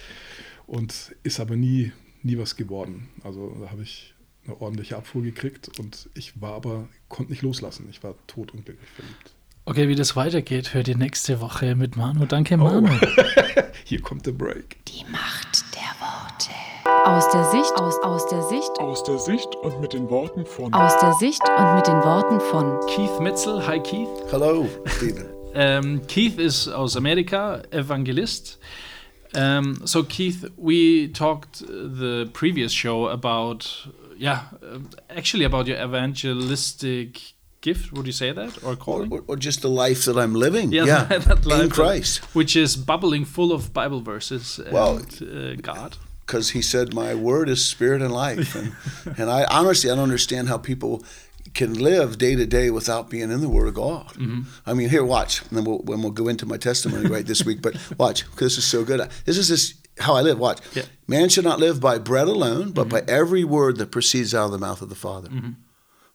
[0.65, 1.91] Und ist aber nie,
[2.27, 3.09] nie was geworden.
[3.23, 4.13] Also da habe ich
[4.45, 7.87] eine ordentliche Abfuhr gekriegt und ich war aber, konnte nicht loslassen.
[7.89, 9.31] Ich war totunglücklich verliebt.
[9.65, 12.25] Okay, wie das weitergeht, hört ihr nächste Woche mit Manu.
[12.25, 12.57] Danke, oh.
[12.57, 12.87] Manu.
[12.89, 13.61] Oh.
[13.83, 14.77] Hier kommt der Break.
[14.85, 16.51] Die Macht der Worte.
[17.05, 18.71] Aus der Sicht, aus, aus der Sicht.
[18.79, 20.73] Aus der Sicht und mit den Worten von.
[20.73, 22.79] Aus der Sicht und mit den Worten von.
[22.87, 23.65] Keith Mitzel.
[23.67, 24.07] Hi, Keith.
[24.31, 25.25] Hello, Stephen.
[25.53, 28.59] um, Keith ist aus Amerika, Evangelist.
[29.37, 34.79] Um, so, Keith, we talked the previous show about, yeah, uh,
[35.09, 39.11] actually about your evangelistic gift would you say that or calling?
[39.11, 42.23] or, or, just the life that i'm living yeah, yeah that life in christ.
[42.35, 45.97] which is bubbling full of bible verses well and, uh, god.
[46.25, 48.55] because he said my word is spirit and life.
[48.55, 48.75] And,
[49.17, 51.03] and i honestly i don't understand how people
[51.57, 54.07] can live day to day without being in the Word of God.
[54.09, 54.41] Mm-hmm.
[54.65, 57.43] I mean, here, watch, and then we'll, when we'll go into my testimony right this
[57.43, 57.61] week.
[57.61, 59.09] But watch, because this is so good.
[59.25, 60.39] This is this how I live.
[60.39, 60.83] Watch, yeah.
[61.07, 63.05] man should not live by bread alone, but mm-hmm.
[63.05, 65.29] by every word that proceeds out of the mouth of the Father.
[65.29, 65.51] Mm-hmm.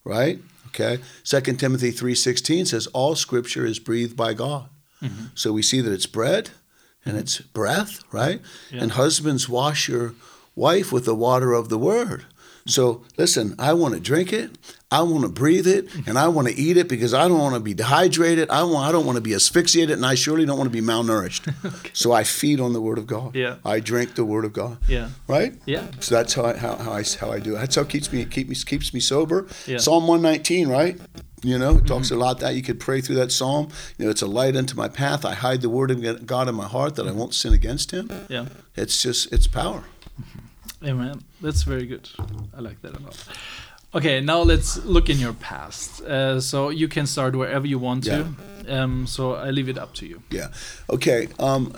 [0.05, 0.39] Right?
[0.69, 1.03] Okay.
[1.25, 4.69] Second Timothy 3.16 says all scripture is breathed by God.
[5.03, 5.27] Mm-hmm.
[5.35, 6.51] So we see that it's bread
[7.05, 7.23] and mm-hmm.
[7.23, 8.41] it's breath, right?
[8.71, 8.83] Yeah.
[8.83, 10.15] And husbands wash your
[10.55, 12.25] wife with the water of the word.
[12.67, 14.57] So listen, I want to drink it,
[14.91, 17.55] I want to breathe it, and I want to eat it because I don't want
[17.55, 18.51] to be dehydrated.
[18.51, 20.87] I want I don't want to be asphyxiated, and I surely don't want to be
[20.87, 21.49] malnourished.
[21.65, 21.91] okay.
[21.95, 23.35] So I feed on the Word of God.
[23.35, 23.57] Yeah.
[23.65, 24.79] I drink the Word of God.
[24.87, 25.09] Yeah.
[25.27, 25.55] Right.
[25.65, 25.87] Yeah.
[26.01, 27.59] So that's how I, how, how I how I do it.
[27.59, 29.47] That's how it keeps me keep me keeps me sober.
[29.67, 29.79] Yeah.
[29.79, 31.01] Psalm one nineteen, right?
[31.45, 32.17] You know, it talks mm-hmm.
[32.17, 33.69] a lot that you could pray through that psalm.
[33.99, 35.25] You know, it's a light unto my path.
[35.25, 38.11] I hide the word of God in my heart that I won't sin against Him.
[38.29, 38.47] Yeah.
[38.77, 39.85] It's just it's power.
[40.85, 41.23] Amen.
[41.41, 42.09] That's very good.
[42.57, 43.17] I like that a lot.
[43.95, 46.01] Okay, now let's look in your past.
[46.03, 48.27] Uh, so you can start wherever you want to.
[48.67, 48.83] Yeah.
[48.83, 50.23] Um, so I leave it up to you.
[50.31, 50.49] Yeah.
[50.89, 51.29] Okay.
[51.39, 51.75] Um,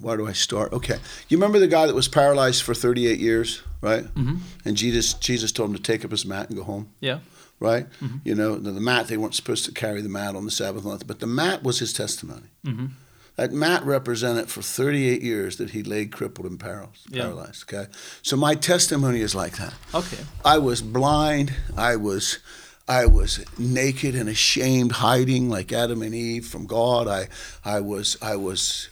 [0.00, 0.72] where do I start?
[0.72, 4.04] Okay, you remember the guy that was paralyzed for 38 years, right?
[4.04, 4.36] Mm-hmm.
[4.64, 6.90] And Jesus, Jesus told him to take up his mat and go home.
[7.00, 7.18] Yeah
[7.60, 7.86] right?
[8.00, 8.18] Mm-hmm.
[8.24, 10.84] You know, the, the, mat, they weren't supposed to carry the mat on the Sabbath
[10.84, 12.48] month, but the mat was his testimony.
[12.64, 12.86] Mm-hmm.
[13.36, 17.06] That mat represented for 38 years that he laid crippled and paralyzed.
[17.08, 17.22] Yeah.
[17.22, 17.90] paralyzed okay,
[18.20, 19.74] so my testimony is like that.
[19.94, 21.54] Okay, I was blind.
[21.76, 22.40] I was,
[22.88, 27.06] I was naked and ashamed, hiding like Adam and Eve from God.
[27.06, 27.28] I,
[27.64, 28.88] I was, I was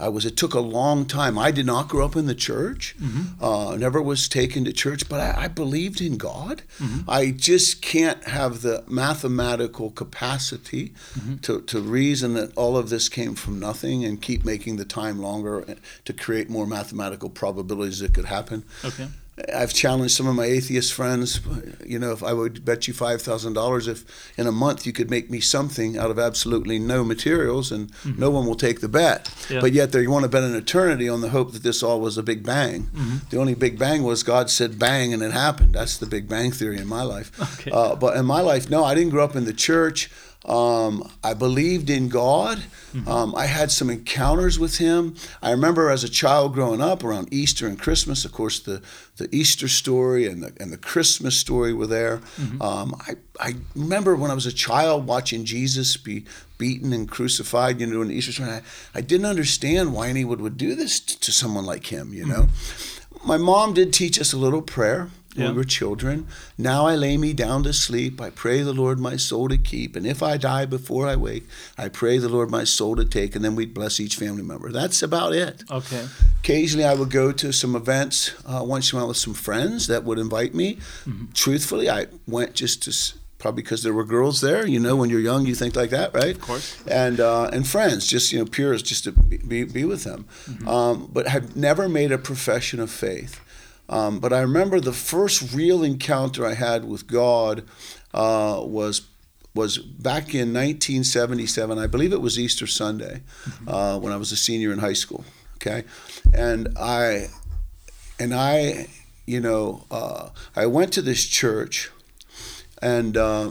[0.00, 0.24] I was.
[0.24, 1.38] It took a long time.
[1.38, 2.96] I did not grow up in the church.
[3.00, 3.44] Mm-hmm.
[3.44, 6.62] Uh, never was taken to church, but I, I believed in God.
[6.78, 7.08] Mm-hmm.
[7.08, 11.36] I just can't have the mathematical capacity mm-hmm.
[11.38, 15.20] to, to reason that all of this came from nothing and keep making the time
[15.20, 18.64] longer to create more mathematical probabilities that could happen.
[18.84, 19.08] Okay.
[19.54, 21.40] I've challenged some of my atheist friends.
[21.84, 24.04] You know, if I would bet you five thousand dollars, if
[24.38, 28.20] in a month you could make me something out of absolutely no materials, and mm-hmm.
[28.20, 29.32] no one will take the bet.
[29.48, 29.60] Yeah.
[29.60, 32.18] But yet they want to bet an eternity on the hope that this all was
[32.18, 32.84] a big bang.
[32.84, 33.16] Mm-hmm.
[33.30, 35.74] The only big bang was God said bang and it happened.
[35.74, 37.30] That's the big bang theory in my life.
[37.60, 37.72] Okay.
[37.72, 40.08] Uh, but in my life, no, I didn't grow up in the church.
[40.46, 42.58] Um, I believed in God.
[42.94, 43.08] Mm-hmm.
[43.08, 45.14] Um, I had some encounters with Him.
[45.42, 48.24] I remember as a child growing up around Easter and Christmas.
[48.24, 48.82] Of course, the,
[49.18, 52.18] the Easter story and the and the Christmas story were there.
[52.38, 52.62] Mm-hmm.
[52.62, 56.24] Um, I I remember when I was a child watching Jesus be
[56.56, 57.78] beaten and crucified.
[57.78, 58.62] You know, in the Easter story, I,
[58.94, 62.14] I didn't understand why anyone would do this to, to someone like Him.
[62.14, 63.28] You know, mm-hmm.
[63.28, 65.10] my mom did teach us a little prayer
[65.40, 65.52] when yeah.
[65.52, 66.26] we were children.
[66.56, 68.20] Now I lay me down to sleep.
[68.20, 69.96] I pray the Lord my soul to keep.
[69.96, 71.44] And if I die before I wake,
[71.76, 73.34] I pray the Lord my soul to take.
[73.34, 74.70] And then we'd bless each family member.
[74.70, 75.64] That's about it.
[75.70, 76.06] Okay.
[76.40, 79.86] Occasionally I would go to some events uh, once in a while with some friends
[79.86, 80.76] that would invite me.
[80.76, 81.32] Mm-hmm.
[81.32, 84.66] Truthfully, I went just to probably because there were girls there.
[84.66, 86.36] You know, when you're young, you think like that, right?
[86.36, 86.80] Of course.
[86.86, 90.26] And uh, and friends, just you know, peers, just to be, be with them.
[90.46, 90.68] Mm-hmm.
[90.68, 93.40] Um, but have never made a profession of faith.
[93.90, 97.64] Um, but I remember the first real encounter I had with God
[98.14, 99.02] uh, was
[99.52, 101.76] was back in 1977.
[101.76, 103.68] I believe it was Easter Sunday mm-hmm.
[103.68, 105.24] uh, when I was a senior in high school.
[105.56, 105.84] Okay,
[106.32, 107.30] and I
[108.20, 108.86] and I,
[109.26, 111.90] you know, uh, I went to this church,
[112.80, 113.50] and uh,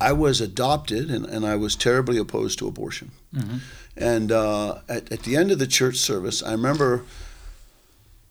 [0.00, 3.10] I was adopted, and, and I was terribly opposed to abortion.
[3.34, 3.58] Mm-hmm.
[3.96, 7.04] And uh, at, at the end of the church service, I remember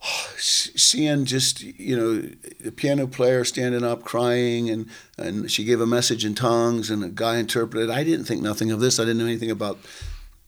[0.37, 2.21] seeing just you know
[2.59, 7.03] the piano player standing up crying and and she gave a message in tongues and
[7.03, 7.89] a guy interpreted.
[7.89, 8.99] I didn't think nothing of this.
[8.99, 9.79] I didn't know anything about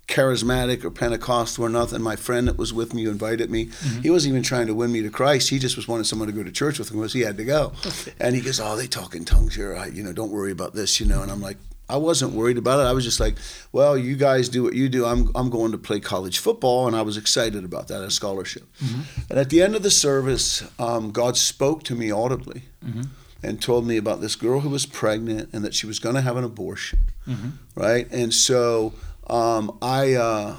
[0.07, 1.99] charismatic or pentecostal or nothing.
[2.01, 4.01] My friend that was with me who invited me mm-hmm.
[4.01, 5.49] he wasn't even trying to win me to christ.
[5.49, 7.45] He just was wanting someone to go to church with him because he had to
[7.45, 7.73] go.
[8.19, 9.55] And he goes oh they talk in tongues.
[9.55, 11.21] Here I, you know don't worry about this you know?
[11.21, 12.83] And i'm like I wasn't worried about it.
[12.83, 13.35] I was just like,
[13.71, 15.05] well, you guys do what you do.
[15.05, 16.87] I'm, I'm going to play college football.
[16.87, 18.63] And I was excited about that, a scholarship.
[18.83, 19.01] Mm-hmm.
[19.29, 23.03] And at the end of the service, um, God spoke to me audibly mm-hmm.
[23.43, 26.21] and told me about this girl who was pregnant and that she was going to
[26.21, 26.99] have an abortion.
[27.27, 27.49] Mm-hmm.
[27.75, 28.11] Right.
[28.11, 28.93] And so
[29.27, 30.55] um, I, uh,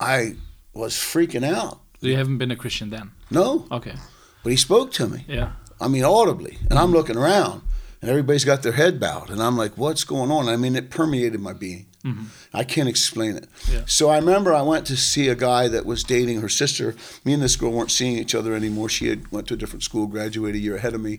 [0.00, 0.34] I
[0.74, 1.80] was freaking out.
[2.00, 3.12] So you haven't been a Christian then?
[3.30, 3.66] No.
[3.70, 3.94] Okay.
[4.42, 5.24] But he spoke to me.
[5.28, 5.52] Yeah.
[5.80, 6.58] I mean, audibly.
[6.68, 7.62] And I'm looking around
[8.00, 10.90] and everybody's got their head bowed and i'm like what's going on i mean it
[10.90, 12.24] permeated my being mm-hmm.
[12.54, 13.82] i can't explain it yeah.
[13.86, 16.94] so i remember i went to see a guy that was dating her sister
[17.24, 19.82] me and this girl weren't seeing each other anymore she had went to a different
[19.82, 21.18] school graduated a year ahead of me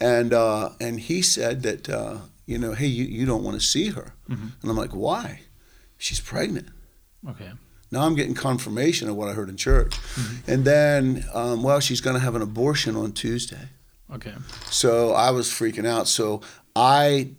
[0.00, 3.66] and uh, and he said that uh, you know hey you, you don't want to
[3.66, 4.48] see her mm-hmm.
[4.60, 5.40] and i'm like why
[5.98, 6.68] she's pregnant
[7.28, 7.52] okay
[7.92, 9.90] now I'm getting confirmation of what I heard in church.
[9.90, 10.50] Mm-hmm.
[10.50, 13.68] And then, um, well, she's going to have an abortion on Tuesday.
[14.12, 14.34] Okay.
[14.70, 16.08] So I was freaking out.
[16.08, 16.42] So
[16.76, 17.30] I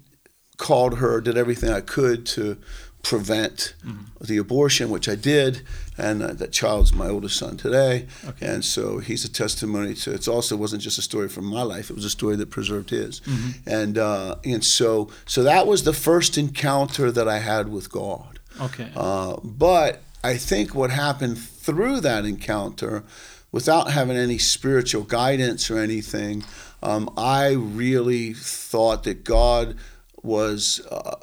[0.57, 2.57] called her, did everything I could to
[3.03, 4.03] prevent mm-hmm.
[4.21, 5.61] the abortion, which I did,
[5.97, 8.47] and uh, that child's my oldest son today, okay.
[8.47, 10.13] and so he's a testimony to.
[10.13, 12.89] It also wasn't just a story from my life; it was a story that preserved
[12.89, 13.69] his, mm-hmm.
[13.69, 18.39] and uh, and so so that was the first encounter that I had with God.
[18.59, 18.89] Okay.
[18.95, 23.03] Uh, but I think what happened through that encounter
[23.53, 26.43] without having any spiritual guidance or anything,
[26.81, 29.77] um, I really thought that God
[30.21, 31.15] was, uh,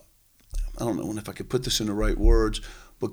[0.78, 2.62] I don't know if I could put this in the right words,
[3.00, 3.10] but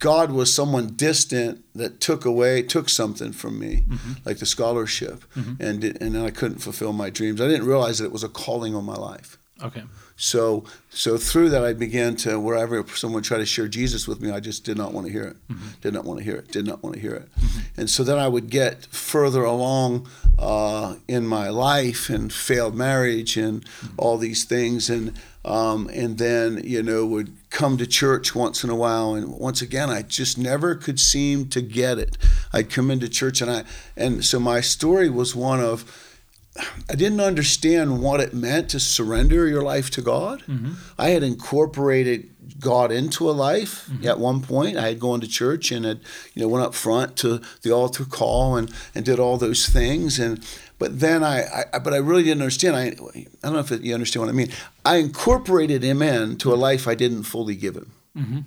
[0.00, 4.12] God was someone distant that took away, took something from me, mm-hmm.
[4.24, 5.62] like the scholarship, mm-hmm.
[5.62, 7.40] and, and then I couldn't fulfill my dreams.
[7.40, 9.36] I didn't realize that it was a calling on my life.
[9.62, 9.84] Okay.
[10.16, 14.30] So so through that, I began to wherever someone tried to share Jesus with me,
[14.30, 15.36] I just did not want to hear it.
[15.48, 15.68] Mm-hmm.
[15.80, 16.52] Did not want to hear it.
[16.52, 17.34] Did not want to hear it.
[17.34, 17.80] Mm-hmm.
[17.80, 20.08] And so then I would get further along
[20.38, 23.94] uh, in my life and failed marriage and mm-hmm.
[23.96, 28.70] all these things, and um, and then you know would come to church once in
[28.70, 32.18] a while, and once again I just never could seem to get it.
[32.52, 33.64] I'd come into church and I
[33.96, 36.11] and so my story was one of
[36.56, 40.42] I didn't understand what it meant to surrender your life to God.
[40.42, 40.72] Mm-hmm.
[40.98, 42.28] I had incorporated
[42.60, 44.06] God into a life mm-hmm.
[44.06, 44.76] at one point.
[44.76, 46.00] I had gone to church and had,
[46.34, 50.18] you know, went up front to the altar call and, and did all those things.
[50.18, 50.46] And
[50.78, 52.76] but then I, I but I really didn't understand.
[52.76, 54.52] I, I don't know if you understand what I mean.
[54.84, 57.92] I incorporated him into a life I didn't fully give him.
[58.14, 58.40] Mm-hmm.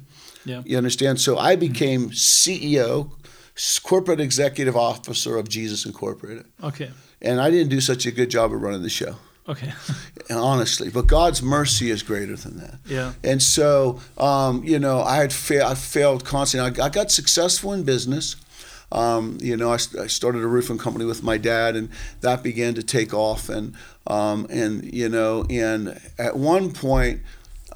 [0.46, 0.62] Yeah.
[0.64, 1.20] You understand?
[1.20, 3.10] So I became CEO,
[3.82, 6.46] corporate executive officer of Jesus Incorporated.
[6.62, 6.92] Okay
[7.22, 9.16] and I didn't do such a good job of running the show.
[9.48, 9.72] Okay.
[10.30, 12.80] Honestly, but God's mercy is greater than that.
[12.86, 13.14] Yeah.
[13.24, 16.82] And so, um, you know, I had fa- I failed constantly.
[16.82, 18.36] I, I got successful in business.
[18.92, 21.90] Um, you know, I, I, started a roofing company with my dad, and
[22.22, 23.50] that began to take off.
[23.50, 23.76] And
[24.08, 27.22] um, and you know, and at one point,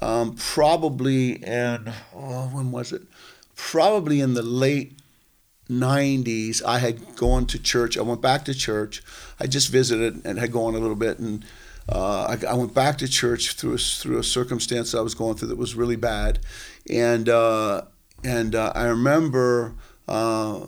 [0.00, 3.02] um, probably in oh, when was it?
[3.54, 4.99] Probably in the late
[5.70, 7.96] 90s, I had gone to church.
[7.96, 9.02] I went back to church.
[9.38, 11.44] I just visited and had gone a little bit, and
[11.88, 15.36] uh, I, I, went back to church through a, through a circumstance I was going
[15.36, 16.40] through that was really bad,
[16.88, 17.82] and uh,
[18.22, 19.74] and uh, I remember
[20.06, 20.66] uh,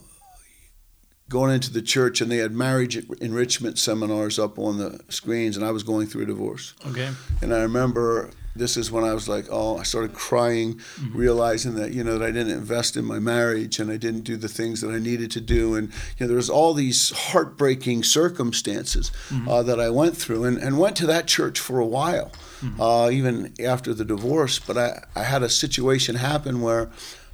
[1.28, 5.64] going into the church and they had marriage enrichment seminars up on the screens, and
[5.64, 6.74] I was going through a divorce.
[6.86, 7.10] Okay.
[7.40, 11.16] And I remember this is when I was like, oh, I started crying, mm-hmm.
[11.16, 14.36] realizing that you know that I didn't invest in my marriage and I didn't do
[14.36, 18.04] the things that I needed to do, and you know there was all these heartbreaking
[18.04, 19.48] circumstances mm-hmm.
[19.48, 22.30] uh, that I went through, and, and went to that church for a while,
[22.60, 22.80] mm-hmm.
[22.80, 24.58] uh, even after the divorce.
[24.58, 26.90] But I I had a situation happen where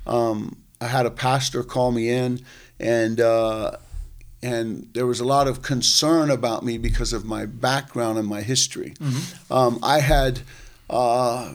[0.07, 2.41] um, I had a pastor call me in,
[2.79, 3.21] and.
[3.21, 3.73] Uh,
[4.41, 8.41] and there was a lot of concern about me because of my background and my
[8.41, 8.95] history.
[9.01, 9.53] Mm-hmm.
[9.53, 10.43] Um, I had
[10.91, 11.55] uh,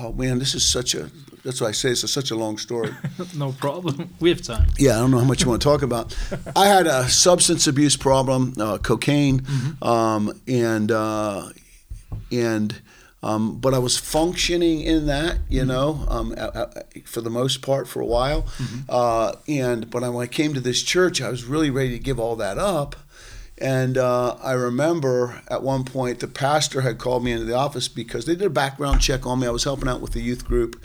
[0.00, 1.10] oh man, this is such a.
[1.44, 2.94] That's why I say it's a, such a long story.
[3.36, 4.14] no problem.
[4.20, 4.68] We have time.
[4.78, 6.16] Yeah, I don't know how much you want to talk about.
[6.54, 9.84] I had a substance abuse problem, uh, cocaine, mm-hmm.
[9.84, 11.48] um, and uh,
[12.30, 12.80] and.
[13.24, 15.68] Um, but I was functioning in that, you mm-hmm.
[15.68, 16.34] know, um,
[17.04, 18.42] for the most part for a while.
[18.42, 18.80] Mm-hmm.
[18.88, 22.18] Uh, and but when I came to this church, I was really ready to give
[22.18, 22.96] all that up
[23.62, 27.86] And uh, I remember at one point the pastor had called me into the office
[27.86, 29.46] because they did a background check on me.
[29.46, 30.82] I was helping out with the youth group,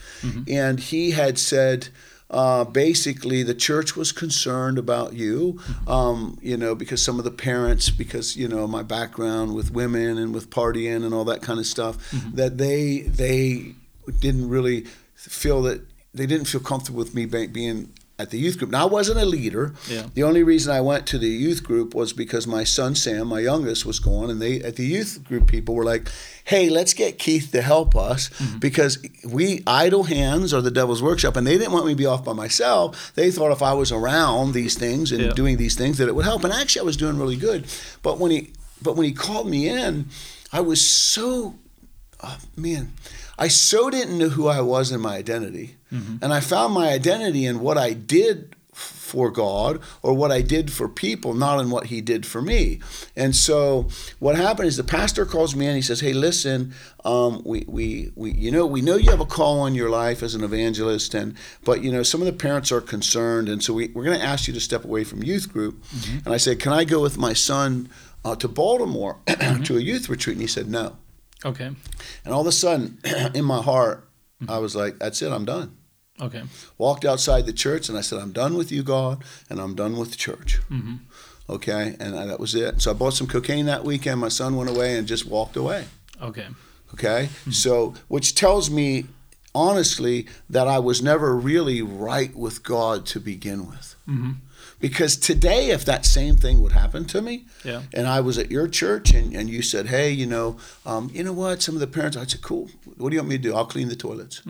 [0.47, 1.89] and he had said.
[2.30, 7.32] Uh, basically, the church was concerned about you, um, you know, because some of the
[7.32, 11.57] parents, because you know my background with women and with partying and all that kind
[11.57, 11.95] of stuff,
[12.34, 13.73] that they they
[14.19, 14.82] didn't really
[15.15, 15.80] feel that
[16.13, 18.72] they didn't feel comfortable with me being at the youth group.
[18.72, 19.74] Now I wasn't a leader.
[19.88, 20.07] Yeah.
[20.13, 23.39] The only reason I went to the youth group was because my son Sam, my
[23.39, 26.09] youngest, was going, and they at the youth group people were like,
[26.43, 28.57] "Hey, let's get Keith to help us mm-hmm.
[28.59, 32.05] because we idle hands are the devil's workshop." And they didn't want me to be
[32.05, 33.13] off by myself.
[33.15, 35.32] They thought if I was around these things and Yeah.
[35.34, 36.43] doing these things that it would help.
[36.43, 37.65] And actually, I was doing really good.
[38.01, 38.51] But when he
[38.82, 40.07] but when he called me in,
[40.51, 41.55] I was so
[42.24, 42.93] oh, man,
[43.38, 45.76] I so didn't know who I was in my identity.
[45.89, 48.55] And I found my identity in what I did
[49.07, 52.79] for God or what I did for people, not in what He did for me.
[53.15, 53.88] And so
[54.19, 55.75] what happened is the pastor calls me in.
[55.75, 56.73] He says, "Hey, listen,
[57.05, 60.21] um, we, we, we, you know, we know you have a call on your life
[60.21, 63.73] as an evangelist, and but you know, some of the parents are concerned, and so
[63.73, 65.83] we, we're going to ask you to step away from youth group."
[66.25, 67.89] And I said, "Can I go with my son
[68.25, 69.17] uh, to Baltimore
[69.63, 70.97] to a youth retreat?" And he said, "No."
[71.45, 71.71] Okay.
[72.25, 72.99] And all of a sudden,
[73.33, 74.06] in my heart,
[74.47, 75.77] I was like, that's it, I'm done.
[76.19, 76.43] Okay.
[76.77, 79.97] Walked outside the church and I said, I'm done with you, God, and I'm done
[79.97, 80.59] with church.
[80.69, 80.95] Mm-hmm.
[81.49, 82.81] Okay, and I, that was it.
[82.81, 84.19] So I bought some cocaine that weekend.
[84.19, 85.85] My son went away and just walked away.
[86.21, 86.47] Okay.
[86.93, 87.51] Okay, hmm.
[87.51, 89.05] so which tells me
[89.53, 93.95] honestly that I was never really right with God to begin with.
[94.07, 94.31] Mm-hmm.
[94.80, 97.82] Because today, if that same thing would happen to me, Yeah.
[97.93, 101.23] and I was at your church and, and you said, hey, you know, um, you
[101.23, 101.63] know what?
[101.63, 102.69] Some of the parents, I said, cool.
[102.97, 103.55] What do you want me to do?
[103.55, 104.41] I'll clean the toilets.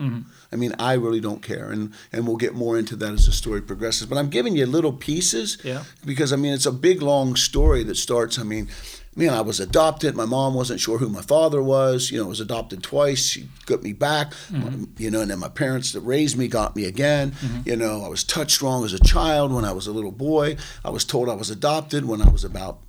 [0.52, 1.70] I mean, I really don't care.
[1.70, 4.06] And, and we'll get more into that as the story progresses.
[4.06, 5.84] But I'm giving you little pieces Yeah.
[6.04, 8.68] because, I mean, it's a big, long story that starts, I mean,
[9.16, 10.14] man, I was adopted.
[10.14, 12.10] My mom wasn't sure who my father was.
[12.10, 13.26] You know, I was adopted twice.
[13.26, 14.32] She got me back.
[14.50, 14.84] Mm-hmm.
[14.96, 17.32] You know, and then my parents that raised me got me again.
[17.32, 17.68] Mm-hmm.
[17.68, 20.56] You know, I was touched wrong as a child when I was a little boy.
[20.84, 22.80] I was told I was adopted when I was about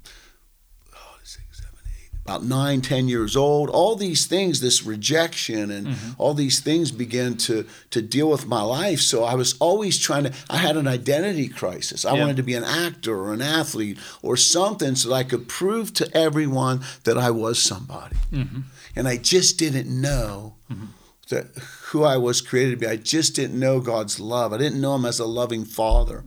[0.96, 3.70] oh, six, seven, eight, about nine, ten years old.
[3.72, 6.22] All these things, this rejection and mm-hmm.
[6.22, 9.00] all these things began to to deal with my life.
[9.02, 10.34] So I was always trying to.
[10.50, 12.06] I had an identity crisis.
[12.06, 12.22] I Yeah.
[12.22, 15.92] wanted to be an actor or an athlete or something so that I could prove
[15.96, 18.18] to everyone that I was somebody.
[18.32, 18.62] Mm-hmm.
[18.96, 20.86] And I just didn't know mm-hmm.
[21.30, 21.48] that
[21.90, 22.88] who I was created to be.
[22.88, 24.54] I just didn't know God's love.
[24.54, 26.24] I didn't know Him as a loving Father.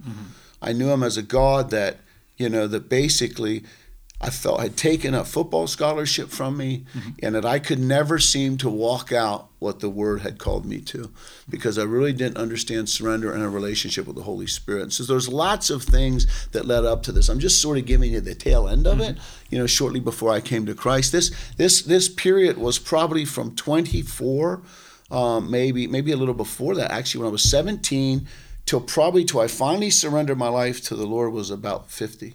[0.60, 1.98] I knew Him as a God that,
[2.36, 3.64] you know, that basically
[4.22, 6.84] I felt had taken a football scholarship from me
[7.22, 10.80] and that I could never seem to walk out what the Word had called me
[10.82, 11.10] to
[11.50, 14.92] because I really didn't understand surrender and a relationship with the Holy Spirit.
[14.92, 17.28] So there's lots of things that led up to this.
[17.28, 19.18] I'm just sort of giving you the tail end of it,
[19.50, 21.10] you know, shortly before I came to Christ.
[21.10, 24.62] This this this period was probably from 24
[25.10, 28.26] um, maybe maybe a little before that actually when I was 17
[28.64, 32.34] till probably till I finally surrendered my life to the Lord was about 50.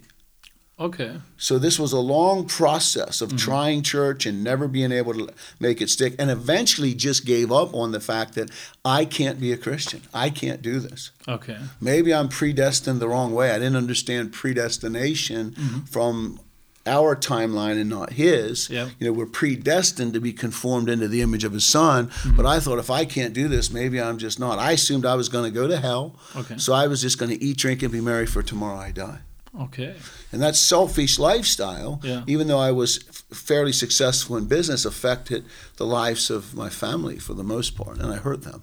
[0.79, 1.17] Okay.
[1.37, 3.37] So this was a long process of mm-hmm.
[3.37, 7.73] trying church and never being able to make it stick, and eventually just gave up
[7.73, 8.51] on the fact that
[8.85, 10.03] I can't be a Christian.
[10.13, 11.11] I can't do this.
[11.27, 11.57] Okay.
[11.81, 13.51] Maybe I'm predestined the wrong way.
[13.51, 15.79] I didn't understand predestination mm-hmm.
[15.85, 16.39] from
[16.85, 18.69] our timeline and not his.
[18.69, 18.89] Yeah.
[18.99, 22.07] You know, we're predestined to be conformed into the image of his son.
[22.07, 22.37] Mm-hmm.
[22.37, 24.59] But I thought if I can't do this, maybe I'm just not.
[24.59, 26.15] I assumed I was going to go to hell.
[26.35, 26.57] Okay.
[26.57, 29.19] So I was just going to eat, drink, and be merry for tomorrow I die.
[29.59, 29.95] Okay.
[30.31, 32.23] And that selfish lifestyle, Yeah.
[32.27, 35.43] even though I was f- fairly successful in business, affected
[35.77, 38.61] the lives of my family for the most part, and I hurt them.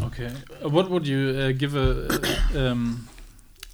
[0.00, 0.30] Okay.
[0.64, 1.90] Uh, What would you uh, give a
[2.70, 3.08] um,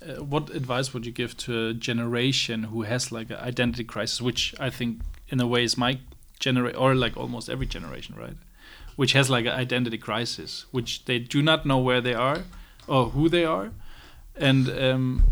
[0.02, 4.20] uh, what advice would you give to a generation who has like an identity crisis,
[4.20, 5.98] which I think in a way is my
[6.40, 8.36] generation or like almost every generation, right?
[8.96, 12.42] Which has like an identity crisis, which they do not know where they are
[12.86, 13.70] or who they are,
[14.36, 15.22] and um,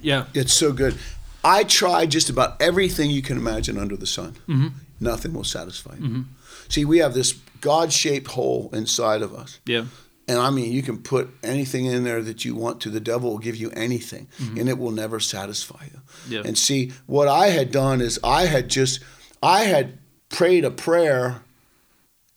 [0.00, 0.96] yeah, It's so good.
[1.44, 4.32] I tried just about everything you can imagine under the sun.
[4.48, 4.68] Mm-hmm.
[5.00, 6.02] Nothing will satisfy you.
[6.02, 6.22] Mm-hmm.
[6.68, 9.60] See, we have this God shaped hole inside of us.
[9.64, 9.86] yeah,
[10.26, 12.90] And I mean, you can put anything in there that you want to.
[12.90, 14.58] The devil will give you anything, mm-hmm.
[14.58, 16.00] and it will never satisfy you.
[16.28, 16.42] Yeah.
[16.44, 19.00] And see, what I had done is I had just,
[19.42, 21.42] I had prayed a prayer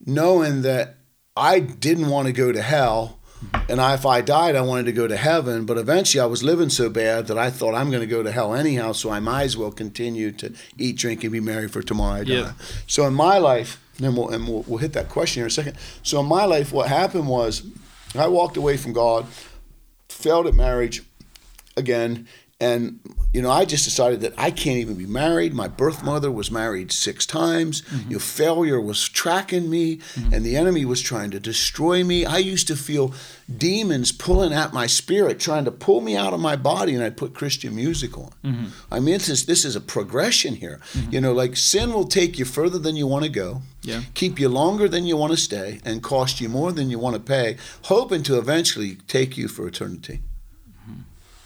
[0.06, 0.98] knowing that
[1.36, 3.20] I didn't want to go to hell.
[3.70, 5.66] And I, if I died, I wanted to go to heaven.
[5.66, 8.32] But eventually, I was living so bad that I thought I'm going to go to
[8.32, 8.92] hell anyhow.
[8.92, 12.24] So I might as well continue to eat, drink, and be merry for tomorrow I
[12.24, 12.34] die.
[12.34, 12.52] Yeah.
[12.88, 15.52] So in my life, and we'll, and we'll, we'll hit that question here in a
[15.52, 15.78] second.
[16.04, 17.64] So in my life, what happened was
[18.16, 19.26] I walked away from God,
[20.10, 21.04] failed at marriage
[21.78, 22.28] again,
[22.60, 23.00] And
[23.34, 25.54] you know, I just decided that I can't even be married.
[25.54, 27.82] My birth mother was married six times.
[27.84, 28.12] Mm-hmm.
[28.12, 30.00] Your failure was tracking me,
[30.34, 32.26] and the enemy was trying to destroy me.
[32.26, 33.14] I used to feel
[33.58, 37.16] demons pulling at my spirit, trying to pull me out of my body, and I'd
[37.16, 38.32] put Christian music on.
[38.44, 38.66] Mm-hmm.
[38.92, 40.82] I mean, this is this is a progression here.
[41.10, 44.02] You know, like sin will take you further than you want to go, Yeah.
[44.14, 47.16] keep you longer than you want to stay, and cost you more than you want
[47.16, 50.20] to pay, hoping to eventually take you for eternity.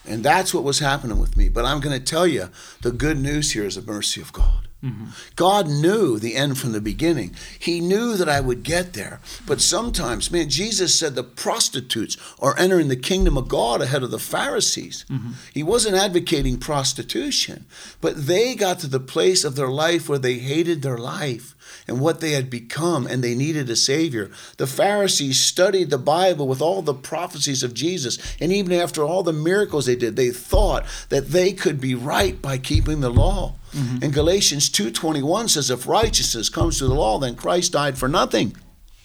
[0.08, 1.50] And that's what was happening with me.
[1.50, 2.50] But I'm going to tell you
[2.82, 4.68] the good news here is the mercy of God.
[4.84, 5.06] Mm-hmm.
[5.36, 7.36] God knew the end from the beginning.
[7.58, 9.20] He knew that I would get there.
[9.48, 14.12] But sometimes, man, Jesus said the prostitutes are entering the kingdom of God ahead of
[14.12, 15.06] the Pharisees.
[15.10, 15.32] Mm-hmm.
[15.54, 17.66] He wasn't advocating prostitution,
[18.00, 21.55] but they got to the place of their life where they hated their life
[21.88, 24.32] and what they had become, and they needed a Savior.
[24.58, 29.24] The Pharisees studied the Bible with all the prophecies of Jesus, and even after all
[29.24, 33.56] the miracles they did, they thought that they could be right by keeping the law.
[33.74, 34.04] Mm-hmm.
[34.04, 38.56] And Galatians 2:21 says, "If righteousness comes through the law, then Christ died for nothing."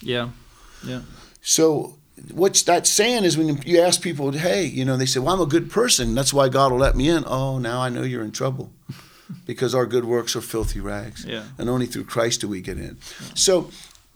[0.01, 0.29] Yeah.
[0.83, 1.01] Yeah.
[1.41, 1.97] So
[2.31, 5.41] what that's saying is when you ask people, hey, you know, they say, well, I'm
[5.41, 6.13] a good person.
[6.13, 7.23] That's why God will let me in.
[7.25, 8.71] Oh, now I know you're in trouble
[9.45, 11.25] because our good works are filthy rags.
[11.25, 11.43] Yeah.
[11.57, 12.97] And only through Christ do we get in.
[13.35, 13.71] So,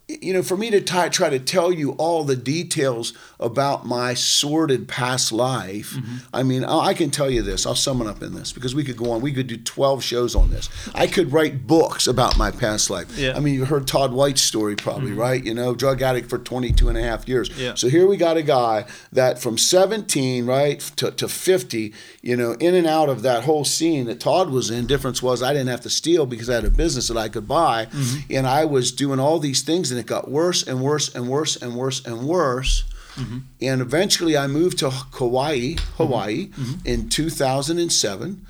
[0.08, 4.14] you know, for me to try, try to tell you all the details about my
[4.14, 6.16] sordid past life, Mm-hmm.
[6.34, 7.66] I mean, I I can tell you this.
[7.66, 9.22] I'll sum it up in this because we could go on.
[9.22, 10.70] We could do 12 shows on this.
[10.94, 13.18] I could write books about my past life.
[13.18, 13.30] Yeah.
[13.30, 13.38] Mm-hmm.
[13.38, 15.44] I mean, you heard Todd White's story probably, right?
[15.44, 17.50] You know, drug addict for 22 and a half years.
[17.58, 17.74] Yeah.
[17.76, 22.54] So here we got a guy that from 17, right, to, to 50, you know,
[22.54, 24.86] in and out of that whole scene that Todd was in.
[24.88, 27.48] Difference was I didn't have to steal because I had a business that I could
[27.48, 27.88] buy.
[28.30, 31.56] And I was doing all these things and it got worse and worse and worse
[31.56, 32.84] and worse and worse.
[33.16, 33.38] Mm-hmm.
[33.62, 35.94] And eventually I moved to Hawaii, mm-hmm.
[35.96, 36.86] Hawaii mm-hmm.
[36.86, 38.46] in 2007.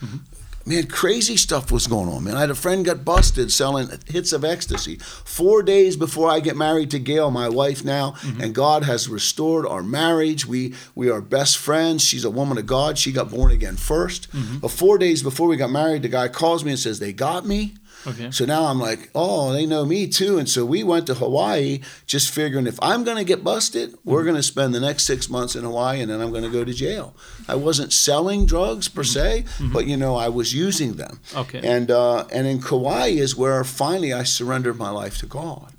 [0.67, 2.35] Man, crazy stuff was going on, man.
[2.35, 4.95] I had a friend got busted selling hits of ecstasy.
[4.95, 9.67] Four days before I get married to Gail, my wife now, and God has restored
[9.67, 10.47] our marriage.
[10.47, 12.03] We we are best friends.
[12.03, 12.97] She's a woman of God.
[12.97, 16.65] She got born again 1st But four days before we got married, the guy calls
[16.65, 17.75] me and says, They got me.
[18.07, 18.31] Okay.
[18.31, 20.37] So now I'm like, oh, they know me too.
[20.37, 24.19] And so we went to Hawaii just figuring if I'm going to get busted, we're
[24.19, 24.27] mm-hmm.
[24.27, 26.63] going to spend the next six months in Hawaii and then I'm going to go
[26.63, 27.15] to jail.
[27.47, 29.63] I wasn't selling drugs per se, mm-hmm.
[29.63, 29.73] Mm-hmm.
[29.73, 31.19] but you know, I was using them.
[31.35, 31.61] Okay.
[31.63, 35.73] And, uh, and in Kauai is where finally I surrendered my life to God.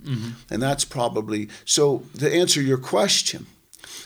[0.50, 3.46] And that's probably, so to answer your question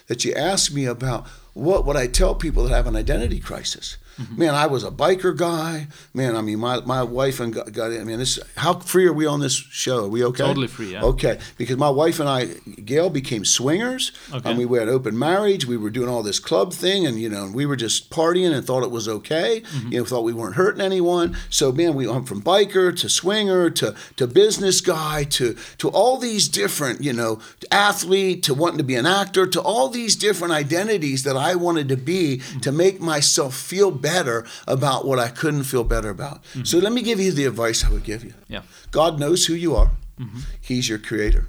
[0.06, 3.96] that you asked me about, what would I tell people that have an identity crisis?
[4.36, 5.88] Man, I was a biker guy.
[6.12, 8.38] Man, I mean, my, my wife and got, got I mean, this.
[8.56, 10.04] How free are we on this show?
[10.04, 10.44] Are we okay?
[10.44, 11.02] Totally free, yeah.
[11.02, 12.46] Okay, because my wife and I,
[12.84, 14.12] Gail, became swingers.
[14.32, 14.50] Okay.
[14.50, 15.64] And we had open marriage.
[15.64, 18.66] We were doing all this club thing, and you know, we were just partying and
[18.66, 19.62] thought it was okay.
[19.62, 19.92] Mm-hmm.
[19.92, 21.36] You know, thought we weren't hurting anyone.
[21.48, 26.18] So, man, we went from biker to swinger to to business guy to to all
[26.18, 27.40] these different, you know,
[27.70, 31.88] athlete to wanting to be an actor to all these different identities that I wanted
[31.88, 32.60] to be Mm-hmm.
[32.60, 36.42] to make myself feel better about what I couldn't feel better about.
[36.44, 36.64] Mm-hmm.
[36.64, 38.34] So, let me give you the advice I would give you.
[38.48, 38.62] Yeah.
[38.90, 39.90] God knows who you are.
[40.18, 40.40] Mm-hmm.
[40.60, 41.46] He's your creator.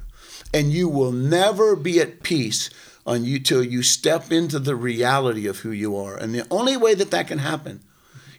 [0.53, 2.69] And you will never be at peace
[3.05, 6.15] until you step into the reality of who you are.
[6.15, 7.81] And the only way that that can happen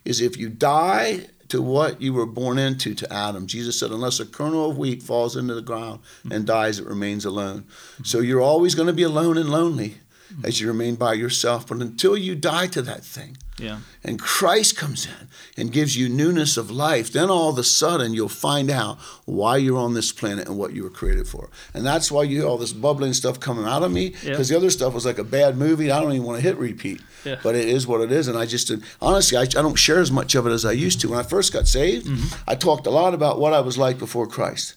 [0.04, 3.46] is if you die to what you were born into to Adam.
[3.46, 6.44] Jesus said, unless a kernel of wheat falls into the ground and mm-hmm.
[6.44, 7.66] dies, it remains alone.
[8.04, 9.96] So you're always going to be alone and lonely
[10.44, 11.66] as you remain by yourself.
[11.66, 13.78] But until you die to that thing, Yeah.
[14.04, 18.12] and Christ comes in and gives you newness of life, then all of a sudden
[18.14, 21.48] you'll find out why you're on this planet and what you were created for.
[21.74, 24.30] And that's why you hear all this bubbling stuff coming out of me, Yeah.
[24.30, 25.90] because the other stuff was like a bad movie.
[25.92, 27.00] I don't even want to hit repeat.
[27.24, 27.38] Yeah.
[27.42, 28.26] But it is what it is.
[28.26, 31.00] And I just, honestly, I, I don't share as much of it as I used
[31.02, 31.08] to.
[31.10, 32.50] When I first got saved, Mm-hmm.
[32.50, 34.74] I talked a lot about what I was like before Christ.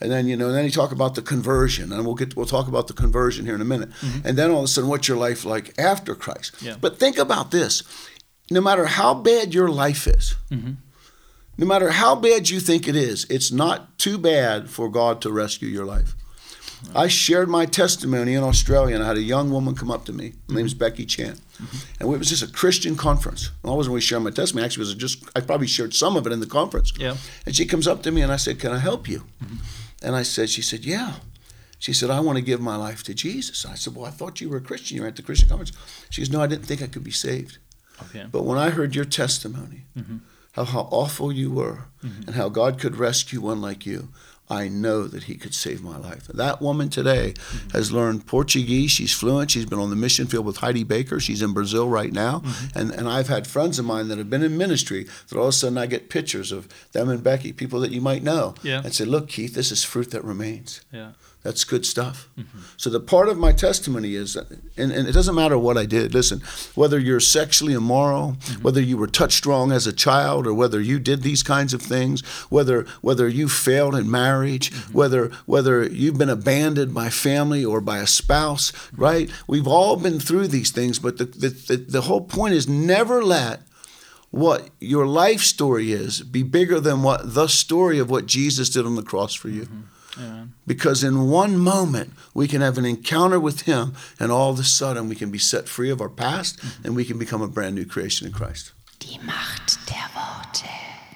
[0.00, 2.68] And then, you know, then you talk about the conversion, and we'll get, we'll talk
[2.68, 3.90] about the conversion here in a minute.
[4.24, 6.54] And then all of a sudden, what's your life like after Christ?
[6.56, 6.66] Mm-hmm.
[6.66, 6.76] Yeah.
[6.80, 7.82] But think about this
[8.50, 10.72] no matter how bad your life is, mm-hmm.
[11.56, 15.32] no matter how bad you think it is, it's not too bad for God to
[15.32, 16.14] rescue your life.
[16.94, 20.12] I shared my testimony in Australia, and I had a young woman come up to
[20.12, 20.34] me.
[20.48, 20.78] Her name's mm-hmm.
[20.78, 21.76] Becky Chan, mm-hmm.
[22.00, 23.50] and it was just a Christian conference.
[23.64, 24.64] I wasn't really sharing my testimony.
[24.64, 26.92] Actually, it was just I probably shared some of it in the conference.
[26.96, 27.16] Yeah.
[27.46, 29.24] And she comes up to me, and I said, "Can I help you?"
[30.02, 31.14] And I said, "She said, yeah."
[31.80, 34.40] She said, "I want to give my life to Jesus." I said, "Well, I thought
[34.40, 34.96] you were a Christian.
[34.96, 35.72] You were at the Christian conference."
[36.10, 37.58] She goes, "No, I didn't think I could be saved."
[38.02, 38.26] Okay.
[38.30, 39.84] But when I heard your testimony,
[40.52, 44.08] how, how awful you were, and how God could rescue one like you,
[44.50, 46.26] I know that he could save my life.
[46.28, 47.70] That woman today mm-hmm.
[47.70, 48.90] has learned Portuguese.
[48.90, 49.50] She's fluent.
[49.50, 51.20] She's been on the mission field with Heidi Baker.
[51.20, 52.40] She's in Brazil right now.
[52.40, 52.78] Mm-hmm.
[52.78, 55.48] And, and I've had friends of mine that have been in ministry that all of
[55.50, 58.80] a sudden I get pictures of them and Becky, people that you might know, yeah.
[58.82, 60.80] and say, Look, Keith, this is fruit that remains.
[60.92, 61.12] Yeah.
[61.44, 62.28] That's good stuff.
[62.36, 62.58] Mm-hmm.
[62.76, 66.12] So the part of my testimony is, and, and, it doesn't matter what I did.
[66.12, 66.40] Listen,
[66.74, 68.62] whether you're sexually immoral, mm-hmm.
[68.62, 71.80] whether you were touched wrong as a child, or whether you did these kinds of
[71.80, 74.92] things, whether whether you failed in marriage, mm-hmm.
[74.92, 79.30] whether whether you've been abandoned by family or by a spouse, right?
[79.46, 83.22] We've all been through these things, but the, the, the, the whole point is never
[83.22, 83.60] let
[84.30, 88.84] what your life story is be bigger than what the story of what Jesus did
[88.84, 89.68] on the cross for you.
[90.66, 94.64] Because in one moment, we can have an encounter with Him, and all of a
[94.64, 97.74] sudden, we can be set free of our past and we can become a brand
[97.74, 98.72] new creation in Christ.
[99.02, 100.64] Die Macht der Worte.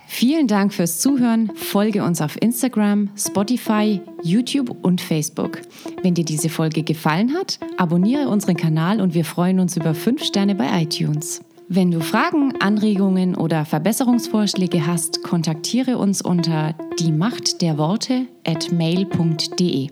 [0.07, 1.51] Vielen Dank fürs Zuhören.
[1.57, 5.62] Folge uns auf Instagram, Spotify, YouTube und Facebook.
[6.03, 10.22] Wenn dir diese Folge gefallen hat, abonniere unseren Kanal und wir freuen uns über 5
[10.22, 11.40] Sterne bei iTunes.
[11.74, 18.70] Wenn du Fragen, Anregungen oder Verbesserungsvorschläge hast, kontaktiere uns unter die Macht der Worte at
[18.72, 19.88] mail.de.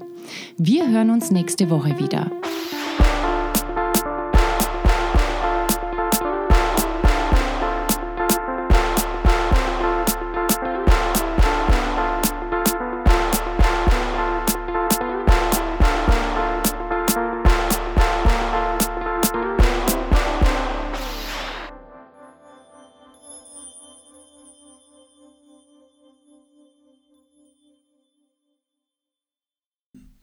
[0.58, 2.30] Wir hören uns nächste Woche wieder.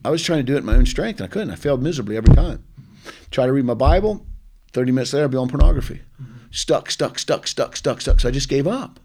[0.07, 1.51] I was trying to do it in my own strength, and I couldn't.
[1.51, 2.63] I failed miserably every time.
[3.29, 4.25] Try to read my Bible,
[4.71, 5.99] 30 minutes later, I'd be on pornography.
[6.21, 6.33] Mm-hmm.
[6.49, 8.21] Stuck, stuck, stuck, stuck, stuck, stuck.
[8.21, 9.01] So I just gave up.